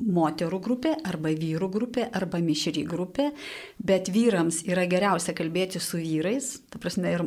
moterų 0.01 0.61
grupė 0.63 0.93
arba 1.07 1.33
vyrų 1.35 1.69
grupė 1.75 2.07
arba 2.17 2.41
mišri 2.43 2.85
grupė, 2.89 3.31
bet 3.77 4.09
vyrams 4.13 4.63
yra 4.69 4.87
geriausia 4.91 5.35
kalbėti 5.37 5.83
su 5.83 5.99
vyrais, 6.01 6.53
ta 6.71 6.81
prasme 6.83 7.15
ir, 7.17 7.25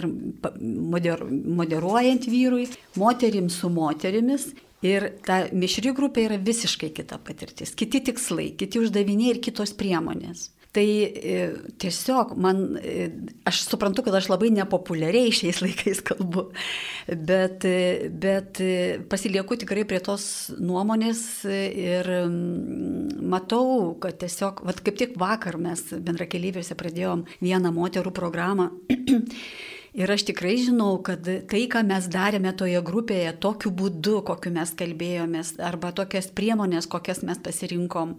ir 0.00 0.08
moder, 0.50 1.24
moderuojant 1.30 2.26
vyrui, 2.28 2.68
moterims 3.00 3.60
su 3.62 3.72
moterimis. 3.72 4.52
Ir 4.84 5.14
ta 5.24 5.46
mišri 5.48 5.94
grupė 5.96 6.26
yra 6.26 6.36
visiškai 6.36 6.90
kita 6.92 7.16
patirtis, 7.24 7.70
kiti 7.72 8.02
tikslai, 8.04 8.50
kiti 8.52 8.82
uždaviniai 8.82 9.30
ir 9.32 9.38
kitos 9.40 9.72
priemonės. 9.78 10.50
Tai 10.74 10.86
e, 11.06 11.34
tiesiog 11.78 12.32
man, 12.42 12.64
e, 12.82 13.06
aš 13.46 13.60
suprantu, 13.68 14.02
kad 14.02 14.16
aš 14.18 14.26
labai 14.32 14.48
nepopuliariai 14.56 15.30
šiais 15.34 15.60
laikais 15.62 16.00
kalbu, 16.02 16.48
bet, 17.28 17.62
e, 17.68 18.08
bet 18.10 18.58
pasilieku 19.10 19.54
tikrai 19.60 19.84
prie 19.86 20.00
tos 20.02 20.24
nuomonės 20.58 21.22
ir 21.46 22.10
matau, 23.22 23.94
kad 24.02 24.18
tiesiog, 24.24 24.64
vat 24.66 24.82
kaip 24.82 24.98
tik 24.98 25.14
vakar 25.20 25.60
mes 25.62 25.84
bendrakelyviuose 25.94 26.74
pradėjom 26.80 27.22
vieną 27.38 27.70
moterų 27.78 28.10
programą 28.16 28.72
Ir 29.94 30.10
aš 30.10 30.24
tikrai 30.26 30.56
žinau, 30.58 30.96
kad 31.06 31.22
tai, 31.22 31.60
ką 31.70 31.84
mes 31.86 32.08
darėme 32.10 32.50
toje 32.58 32.80
grupėje, 32.82 33.30
tokiu 33.38 33.70
būdu, 33.78 34.16
kokiu 34.26 34.50
mes 34.56 34.72
kalbėjomės, 34.74 35.52
arba 35.62 35.92
tokias 35.94 36.26
priemonės, 36.34 36.88
kokias 36.90 37.22
mes 37.22 37.38
pasirinkom, 37.38 38.16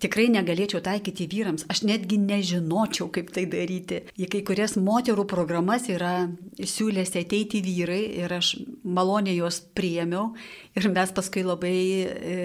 tikrai 0.00 0.30
negalėčiau 0.32 0.80
taikyti 0.86 1.26
vyrams. 1.28 1.66
Aš 1.68 1.82
netgi 1.84 2.16
nežinočiau, 2.22 3.10
kaip 3.12 3.34
tai 3.36 3.44
daryti. 3.52 4.00
Į 4.16 4.30
kai 4.32 4.40
kurias 4.48 4.78
moterų 4.80 5.26
programas 5.28 5.90
yra 5.92 6.14
siūlėsi 6.56 7.20
ateiti 7.20 7.60
vyrai 7.68 8.00
ir 8.22 8.32
aš 8.40 8.54
maloniai 8.80 9.36
juos 9.36 9.60
priemiau 9.76 10.30
ir 10.72 10.88
mes 10.88 11.12
paskui 11.12 11.44
labai 11.44 11.76
e, 12.06 12.40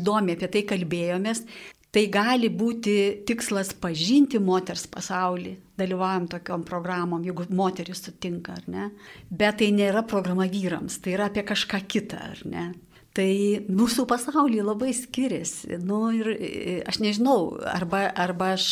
įdomiai 0.00 0.38
apie 0.38 0.48
tai 0.48 0.64
kalbėjomės. 0.72 1.44
Tai 1.92 2.06
gali 2.08 2.48
būti 2.48 2.92
tikslas 3.28 3.74
pažinti 3.76 4.38
moters 4.40 4.86
pasaulį, 4.88 5.50
dalyvaujam 5.76 6.30
tokiom 6.32 6.62
programom, 6.64 7.24
jeigu 7.26 7.44
moteris 7.52 8.00
sutinka, 8.06 8.54
ar 8.56 8.70
ne. 8.72 8.86
Bet 9.28 9.58
tai 9.60 9.68
nėra 9.76 10.00
programa 10.08 10.46
vyrams, 10.48 10.96
tai 11.04 11.18
yra 11.18 11.28
apie 11.28 11.44
kažką 11.44 11.82
kitą, 11.92 12.22
ar 12.32 12.40
ne. 12.48 12.64
Tai 13.12 13.28
mūsų 13.68 14.06
pasaulyje 14.08 14.62
labai 14.64 14.94
skiriasi. 14.96 15.76
Nu, 15.84 15.98
ir 16.16 16.30
e, 16.32 16.78
aš 16.88 16.96
nežinau, 17.04 17.58
arba, 17.68 18.06
arba 18.08 18.54
aš 18.56 18.68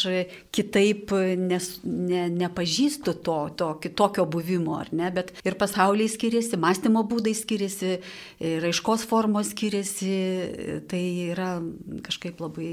kitaip 0.54 1.12
nes, 1.36 1.66
ne, 1.84 2.22
nepažįstu 2.32 3.18
to, 3.26 3.38
to 3.60 3.68
kitokio 3.84 4.24
buvimo, 4.24 4.78
ar 4.80 4.88
ne, 4.96 5.10
bet 5.12 5.34
ir 5.44 5.58
pasauliai 5.60 6.08
skiriasi, 6.08 6.56
mąstymo 6.60 7.04
būdai 7.10 7.34
skiriasi, 7.36 7.98
raiškos 8.64 9.04
formos 9.10 9.52
skiriasi, 9.52 10.14
tai 10.88 11.04
yra 11.34 11.58
kažkaip 12.08 12.40
labai 12.40 12.72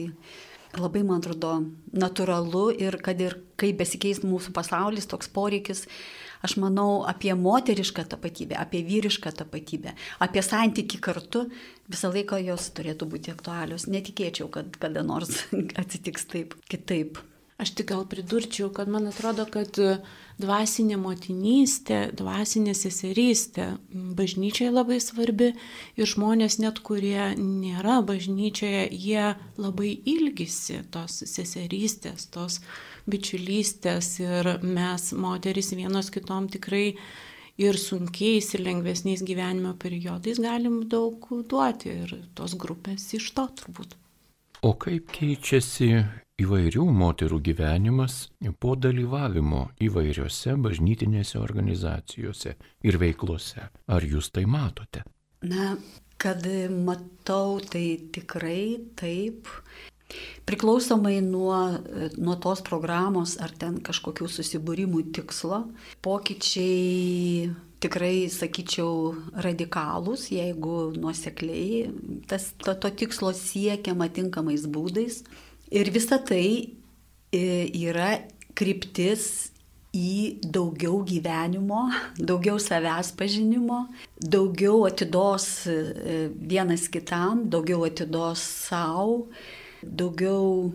labai, 0.78 1.04
man 1.06 1.22
atrodo, 1.22 1.54
natūralu 1.96 2.70
ir 2.78 3.00
kad 3.04 3.20
ir 3.24 3.38
kaip 3.60 3.80
besikeis 3.82 4.22
mūsų 4.26 4.54
pasaulis, 4.56 5.08
toks 5.10 5.30
poreikis 5.34 5.86
Aš 6.48 6.56
manau 6.64 7.02
apie 7.04 7.34
moterišką 7.36 8.06
tapatybę, 8.14 8.56
apie 8.56 8.80
vyrišką 8.88 9.34
tapatybę, 9.42 9.92
apie 10.24 10.44
santyki 10.46 11.02
kartu, 11.04 11.50
visą 11.92 12.14
laiką 12.14 12.40
jos 12.46 12.70
turėtų 12.78 13.08
būti 13.12 13.34
aktualios. 13.34 13.90
Netikėčiau, 13.92 14.48
kad 14.54 14.78
kada 14.80 15.04
nors 15.04 15.42
atsitiks 15.82 16.24
taip, 16.32 16.56
kitaip. 16.72 17.20
Aš 17.58 17.72
tik 17.74 17.88
gal 17.90 18.04
pridurčiau, 18.06 18.70
kad 18.70 18.88
man 18.88 19.10
atrodo, 19.10 19.48
kad 19.50 19.76
dvasinė 20.38 21.00
motinystė, 21.02 22.12
dvasinė 22.16 22.76
seserystė 22.78 23.72
bažnyčiai 23.90 24.70
labai 24.70 25.00
svarbi 25.02 25.48
ir 25.98 26.12
žmonės 26.12 26.60
net, 26.62 26.84
kurie 26.86 27.32
nėra 27.42 28.04
bažnyčioje, 28.06 28.86
jie 28.94 29.32
labai 29.58 29.96
ilgisi 30.14 30.84
tos 30.94 31.24
seserystės, 31.26 32.30
tos 32.30 32.62
bičiulystės 33.10 34.12
ir 34.24 34.52
mes, 34.64 35.12
moteris, 35.18 35.72
vienos 35.78 36.12
kitom 36.14 36.50
tikrai 36.52 36.92
ir 37.58 37.80
sunkiais, 37.82 38.52
ir 38.54 38.66
lengvesniais 38.68 39.24
gyvenimo 39.26 39.74
periodais 39.80 40.40
galim 40.42 40.84
daug 40.92 41.26
duoti 41.50 41.94
ir 42.06 42.16
tos 42.38 42.56
grupės 42.60 43.10
iš 43.18 43.32
to 43.38 43.48
turbūt. 43.62 43.98
O 44.66 44.74
kaip 44.82 45.12
keičiasi 45.14 45.92
įvairių 46.42 46.86
moterų 46.94 47.38
gyvenimas 47.46 48.28
po 48.62 48.76
dalyvavimo 48.78 49.68
įvairiose 49.86 50.56
bažnytinėse 50.62 51.38
organizacijose 51.42 52.56
ir 52.86 52.98
veiklose? 53.02 53.70
Ar 53.88 54.06
jūs 54.06 54.32
tai 54.34 54.46
matote? 54.50 55.04
Na, 55.46 55.76
kad 56.18 56.46
matau, 56.74 57.60
tai 57.62 57.86
tikrai 58.14 58.80
taip. 58.98 59.50
Priklausomai 60.48 61.18
nuo, 61.22 61.58
nuo 62.16 62.36
tos 62.40 62.62
programos 62.64 63.36
ar 63.44 63.52
ten 63.60 63.82
kažkokių 63.84 64.30
susibūrimų 64.32 65.02
tikslo, 65.16 65.66
pokyčiai 66.06 67.50
tikrai, 67.84 68.28
sakyčiau, 68.32 69.16
radikalūs, 69.44 70.30
jeigu 70.34 70.94
nuosekliai 70.98 71.92
tas, 72.30 72.50
to, 72.64 72.74
to 72.74 72.92
tikslo 73.04 73.34
siekiama 73.36 74.10
tinkamais 74.14 74.66
būdais. 74.72 75.22
Ir 75.74 75.92
visa 75.94 76.18
tai 76.24 76.48
e, 77.36 77.44
yra 77.76 78.16
kryptis 78.58 79.52
į 79.98 80.40
daugiau 80.44 81.02
gyvenimo, 81.08 81.88
daugiau 82.18 82.58
savęs 82.62 83.14
pažinimo, 83.18 83.86
daugiau 84.18 84.86
atidos 84.88 85.68
e, 85.70 86.28
vienas 86.34 86.88
kitam, 86.92 87.46
daugiau 87.52 87.86
atidos 87.88 88.44
savo, 88.68 89.28
daugiau 89.84 90.74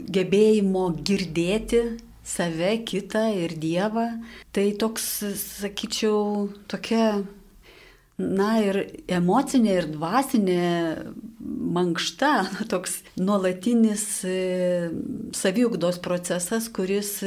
gebėjimo 0.00 0.86
girdėti 1.04 1.82
save, 2.24 2.78
kitą 2.86 3.26
ir 3.34 3.56
Dievą. 3.60 4.06
Tai 4.54 4.66
toks, 4.80 5.06
sakyčiau, 5.60 6.48
tokia, 6.70 7.22
na 8.20 8.50
ir 8.62 8.80
emocinė, 9.10 9.76
ir 9.80 9.88
dvasinė 9.94 10.68
mankšta, 11.76 12.32
toks 12.72 13.00
nuolatinis 13.20 14.04
e, 14.28 14.38
saviugdos 15.36 16.00
procesas, 16.04 16.68
kuris 16.72 17.18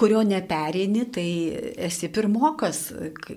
kurio 0.00 0.22
nepereini, 0.24 1.04
tai 1.12 1.26
esi 1.88 2.08
pirmokas, 2.12 2.78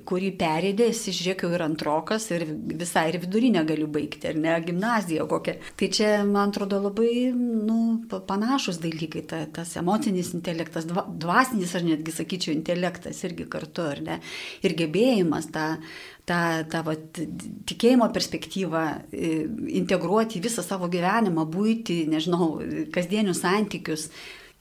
kurį 0.07 0.29
perėdė, 0.39 0.87
esi 0.93 1.11
žiūrėk 1.15 1.43
jau 1.43 1.51
ir 1.57 1.63
antrokas 1.65 2.29
ir 2.31 2.45
visai 2.79 3.09
ir 3.11 3.19
vidurinę 3.25 3.65
galiu 3.67 3.89
baigti, 3.91 4.29
ar 4.31 4.39
ne, 4.39 4.53
gimnaziją 4.63 5.27
kokią. 5.31 5.57
Tai 5.79 5.89
čia, 5.97 6.11
man 6.27 6.53
atrodo, 6.53 6.79
labai 6.85 7.11
nu, 7.35 7.79
panašus 8.29 8.79
dalykai, 8.83 9.25
ta, 9.27 9.41
tas 9.57 9.75
emocinis 9.81 10.31
intelektas, 10.37 10.87
dvasinis, 10.87 11.75
ar 11.75 11.83
netgi 11.89 12.15
sakyčiau, 12.15 12.55
intelektas 12.55 13.19
irgi 13.27 13.49
kartu, 13.51 13.89
ar 13.95 14.03
ne, 14.07 14.19
ir 14.63 14.77
gebėjimas 14.79 15.51
tą 15.51 15.67
tą, 16.23 16.39
tą 16.71 16.83
vat, 16.87 17.19
tikėjimo 17.67 18.07
perspektyvą 18.15 18.83
integruoti 19.81 20.39
į 20.39 20.45
visą 20.45 20.63
savo 20.63 20.87
gyvenimą, 20.91 21.43
būti, 21.51 22.05
nežinau, 22.07 22.53
kasdienius 22.95 23.43
santykius, 23.43 24.07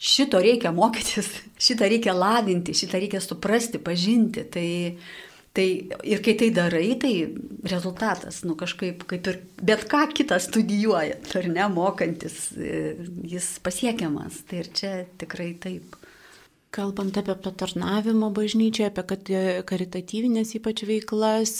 šito 0.02 0.40
reikia 0.42 0.72
mokytis, 0.74 1.30
šitą 1.66 1.88
reikia 1.90 2.14
lavinti, 2.16 2.74
šitą 2.76 3.00
reikia 3.02 3.22
suprasti, 3.22 3.80
pažinti. 3.82 4.44
Tai, 4.52 4.68
tai 5.54 5.66
ir 6.08 6.22
kai 6.24 6.34
tai 6.40 6.50
darai, 6.56 6.86
tai 7.00 7.14
rezultatas, 7.70 8.42
nu 8.48 8.56
kažkaip, 8.58 9.04
kaip 9.08 9.28
ir 9.30 9.42
bet 9.62 9.86
ką 9.90 10.06
kitą 10.16 10.40
studijuoja, 10.42 11.20
ar 11.38 11.50
ne, 11.52 11.66
mokantis, 11.72 12.38
jis 12.56 13.52
pasiekiamas. 13.64 14.42
Tai 14.48 14.64
ir 14.64 14.72
čia 14.74 14.94
tikrai 15.20 15.52
taip. 15.62 15.98
Kalbant 16.72 17.18
apie 17.20 17.34
patarnavimo 17.44 18.30
bažnyčią, 18.32 18.88
apie 18.88 19.42
karitatyvinės 19.68 20.54
ypač 20.56 20.86
veiklas, 20.88 21.58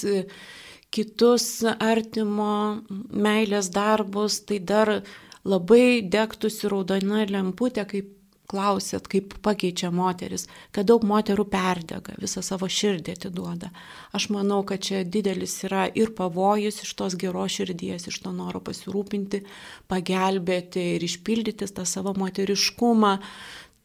kitus 0.93 1.45
artimo 1.69 2.81
meilės 3.13 3.69
darbus, 3.75 4.39
tai 4.49 4.57
dar 4.65 5.03
labai 5.45 6.01
degtųsi 6.09 6.71
raudona 6.73 7.27
lemputė, 7.29 7.85
kaip 7.91 8.09
klausėt, 8.53 9.09
kaip 9.11 9.37
pakeičia 9.45 9.91
moteris, 9.95 10.47
kad 10.75 10.89
daug 10.91 11.05
moterų 11.09 11.47
perdega, 11.53 12.17
visą 12.21 12.45
savo 12.45 12.69
širdį 12.71 13.17
atiduoda. 13.17 13.73
Aš 14.17 14.29
manau, 14.35 14.61
kad 14.69 14.85
čia 14.85 15.03
didelis 15.09 15.57
yra 15.67 15.89
ir 15.89 16.13
pavojus 16.19 16.83
iš 16.85 16.93
tos 16.99 17.17
geros 17.21 17.57
širdies, 17.57 18.07
iš 18.11 18.21
to 18.25 18.35
noro 18.37 18.61
pasirūpinti, 18.65 19.43
pagelbėti 19.91 20.93
ir 20.99 21.09
išpildyti 21.09 21.71
tą 21.73 21.89
savo 21.89 22.15
moteriškumą. 22.19 23.17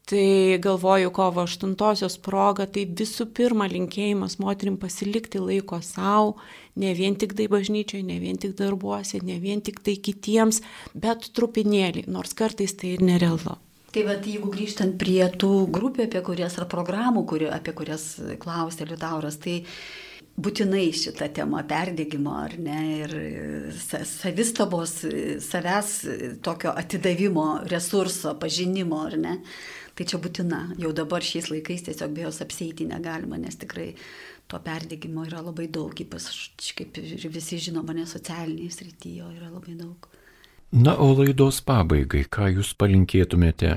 Tai 0.08 0.56
galvoju, 0.64 1.10
kovo 1.12 1.42
8-osios 1.44 2.14
proga, 2.24 2.64
tai 2.64 2.86
visų 2.88 3.26
pirma 3.36 3.66
linkėjimas 3.68 4.38
moterim 4.40 4.78
pasilikti 4.80 5.42
laiko 5.42 5.82
savo, 5.84 6.38
ne 6.80 6.94
vien 6.96 7.18
tik 7.20 7.36
tai 7.36 7.44
bažnyčiai, 7.52 8.00
ne 8.08 8.16
vien 8.22 8.40
tik 8.40 8.56
darbuose, 8.56 9.20
ne 9.20 9.36
vien 9.42 9.60
tik 9.60 9.84
tai 9.84 9.98
kitiems, 10.00 10.62
bet 10.96 11.28
trupinėlį, 11.36 12.08
nors 12.08 12.32
kartais 12.32 12.72
tai 12.80 12.96
ir 12.96 13.04
nerealu. 13.04 13.58
Tai 13.88 14.02
vad, 14.04 14.26
jeigu 14.28 14.50
grįžtant 14.52 14.98
prie 15.00 15.22
tų 15.40 15.52
grupių, 15.72 16.04
apie 16.04 16.20
kurias 16.26 16.58
ar 16.60 16.68
programų, 16.68 17.22
kuri, 17.28 17.46
apie 17.48 17.72
kurias 17.76 18.18
klausė 18.42 18.84
Liutauras, 18.84 19.38
tai 19.40 19.62
būtinai 20.38 20.90
šitą 20.92 21.30
temą 21.34 21.62
perdėgymo, 21.68 22.34
ar 22.36 22.56
ne, 22.60 22.82
ir 22.98 23.14
savistabos, 23.80 24.98
savęs 25.40 25.94
tokio 26.44 26.74
atidavimo, 26.76 27.48
resurso, 27.72 28.34
pažinimo, 28.42 29.00
ar 29.08 29.16
ne. 29.24 29.36
Tai 29.98 30.06
čia 30.06 30.20
būtina. 30.22 30.60
Jau 30.78 30.92
dabar 30.94 31.24
šiais 31.26 31.48
laikais 31.50 31.88
tiesiog 31.88 32.12
be 32.14 32.22
jos 32.22 32.42
apseiti 32.44 32.86
negalima, 32.86 33.40
nes 33.40 33.56
tikrai 33.58 33.88
to 34.52 34.60
perdėgymo 34.68 35.24
yra 35.26 35.40
labai 35.42 35.66
daug, 35.72 35.96
ypač 36.04 36.70
kaip 36.76 37.00
ir 37.00 37.26
visi 37.34 37.58
žinoma, 37.70 37.96
ne 37.96 38.06
socialiniai 38.06 38.70
srityje 38.70 39.32
yra 39.40 39.50
labai 39.50 39.74
daug. 39.80 40.12
Na, 40.70 40.92
o 41.00 41.14
laidos 41.16 41.62
pabaigai, 41.64 42.26
ką 42.28 42.50
jūs 42.58 42.74
palinkėtumėte, 42.76 43.70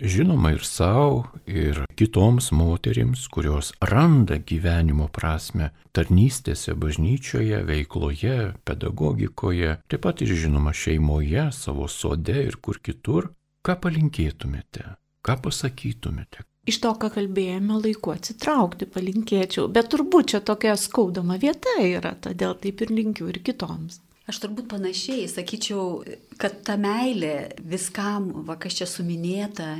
žinoma, 0.00 0.54
ir 0.56 0.62
savo, 0.64 1.26
ir 1.44 1.82
kitoms 1.92 2.48
moterims, 2.56 3.26
kurios 3.28 3.74
randa 3.84 4.38
gyvenimo 4.40 5.10
prasme 5.12 5.74
tarnystėse 5.92 6.72
bažnyčioje, 6.72 7.60
veikloje, 7.68 8.38
pedagogikoje, 8.64 9.76
taip 9.92 10.04
pat 10.08 10.24
ir 10.24 10.32
žinoma 10.46 10.72
šeimoje, 10.72 11.50
savo 11.52 11.84
sode 11.84 12.40
ir 12.46 12.56
kur 12.64 12.80
kitur, 12.80 13.28
ką 13.60 13.76
palinkėtumėte, 13.84 14.94
ką 15.20 15.36
pasakytumėte, 15.44 16.48
iš 16.64 16.80
to, 16.80 16.96
ką 16.96 17.12
kalbėjome, 17.12 17.76
laiku 17.84 18.16
atsitraukti 18.16 18.88
palinkėčiau, 18.88 19.68
bet 19.68 19.92
turbūt 19.92 20.32
čia 20.32 20.40
tokia 20.40 20.80
skaudama 20.80 21.36
vieta 21.36 21.76
yra, 21.84 22.16
todėl 22.16 22.56
taip 22.56 22.88
ir 22.88 22.96
linkiu 23.02 23.28
ir 23.28 23.44
kitoms. 23.44 24.00
Aš 24.28 24.42
turbūt 24.42 24.66
panašiai 24.68 25.24
sakyčiau, 25.30 26.02
kad 26.36 26.60
ta 26.66 26.76
meilė 26.76 27.48
viskam, 27.64 28.28
va 28.44 28.58
kas 28.60 28.76
čia 28.76 28.84
suminėta, 28.88 29.70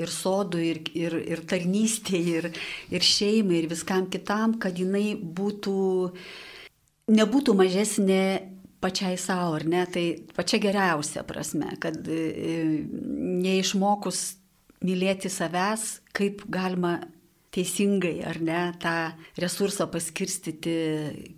ir, 0.00 0.10
sodų, 0.10 0.62
ir, 0.64 0.80
ir, 0.96 1.14
ir 1.36 1.42
tarnystė, 1.48 2.18
ir, 2.18 2.48
ir 2.90 3.06
šeimai, 3.06 3.60
ir 3.60 3.68
viskam 3.70 4.08
kitam, 4.10 4.56
kad 4.58 4.78
jinai 4.80 5.14
būtų, 5.14 5.76
nebūtų 7.14 7.54
mažesnė 7.60 8.24
pačiai 8.80 9.16
savo, 9.20 9.54
ar 9.60 9.64
ne, 9.68 9.84
tai 9.92 10.04
pačia 10.34 10.58
geriausia 10.62 11.22
prasme, 11.28 11.70
kad 11.82 11.96
neišmokus 13.44 14.20
mylėti 14.80 15.28
savęs, 15.30 16.00
kaip 16.16 16.42
galima 16.50 16.96
teisingai, 17.54 18.20
ar 18.26 18.38
ne, 18.42 18.62
tą 18.80 19.12
resursą 19.42 19.86
paskirstyti 19.90 20.76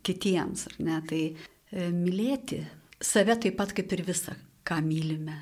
kitiems, 0.07 0.69
ar 0.71 0.77
ne, 0.85 1.01
tai 1.09 1.23
mylėti 1.73 2.63
save 3.03 3.37
taip 3.41 3.57
pat 3.59 3.73
kaip 3.77 3.93
ir 3.97 4.05
visą, 4.07 4.35
ką 4.67 4.79
mylime. 4.85 5.39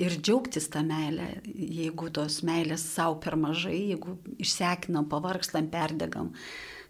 Ir 0.00 0.14
džiaugtis 0.16 0.70
tą 0.72 0.80
meilę, 0.88 1.26
jeigu 1.44 2.08
tos 2.16 2.38
meilės 2.48 2.84
savo 2.94 3.18
per 3.20 3.36
mažai, 3.36 3.90
jeigu 3.90 4.16
išsekinam, 4.40 5.04
pavargstam, 5.10 5.68
perdegam, 5.72 6.30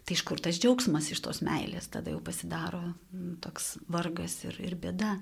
tai 0.07 0.15
iš 0.15 0.23
kur 0.27 0.39
tas 0.39 0.59
džiaugsmas 0.59 1.09
iš 1.11 1.19
tos 1.25 1.41
meilės, 1.43 1.89
tada 1.91 2.13
jau 2.13 2.21
pasidaro 2.23 2.81
toks 3.43 3.73
vargas 3.91 4.37
ir, 4.47 4.59
ir 4.63 4.77
bėda. 4.79 5.17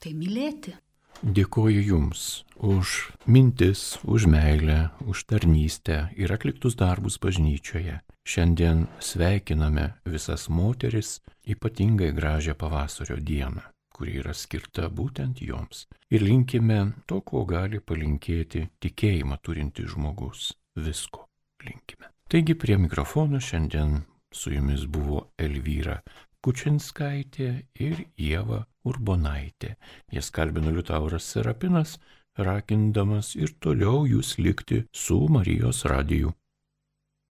Tai 0.00 0.14
mylėti. 0.16 0.72
Dėkoju 1.18 1.80
Jums 1.82 2.44
už 2.62 3.10
mintis, 3.26 3.98
už 4.06 4.26
meilę, 4.30 4.90
už 5.02 5.24
tarnystę 5.26 6.14
ir 6.14 6.30
atliktus 6.30 6.76
darbus 6.78 7.18
bažnyčioje. 7.18 7.98
Šiandien 8.22 8.86
sveikiname 9.02 9.98
visas 10.06 10.46
moteris 10.48 11.18
ypatingai 11.42 12.12
gražią 12.14 12.54
pavasario 12.54 13.16
dieną, 13.18 13.62
kuri 13.90 14.20
yra 14.22 14.30
skirta 14.30 14.86
būtent 14.86 15.42
joms. 15.42 15.88
Ir 16.10 16.22
linkime 16.22 16.92
to, 17.06 17.18
ko 17.20 17.42
gali 17.42 17.80
palinkėti 17.80 18.68
tikėjimą 18.78 19.40
turintis 19.42 19.90
žmogus. 19.96 20.52
Visko 20.78 21.26
linkime. 21.66 22.14
Taigi 22.30 22.54
prie 22.54 22.78
mikrofono 22.78 23.40
šiandien 23.42 24.04
su 24.30 24.52
jumis 24.54 24.86
buvo 24.86 25.32
Elvyra 25.38 25.98
Kučinskaitė 26.44 27.48
ir 27.82 28.02
Jėva 28.14 28.60
Urbonaitė. 28.86 29.74
Jas 30.14 30.30
kalbino 30.30 30.70
Liutauras 30.74 31.26
Serapinas, 31.32 31.96
rakindamas 32.38 33.34
ir 33.36 33.56
toliau 33.58 34.04
jūs 34.06 34.36
likti 34.38 34.84
su 34.94 35.18
Marijos 35.34 35.82
radiju. 35.90 36.34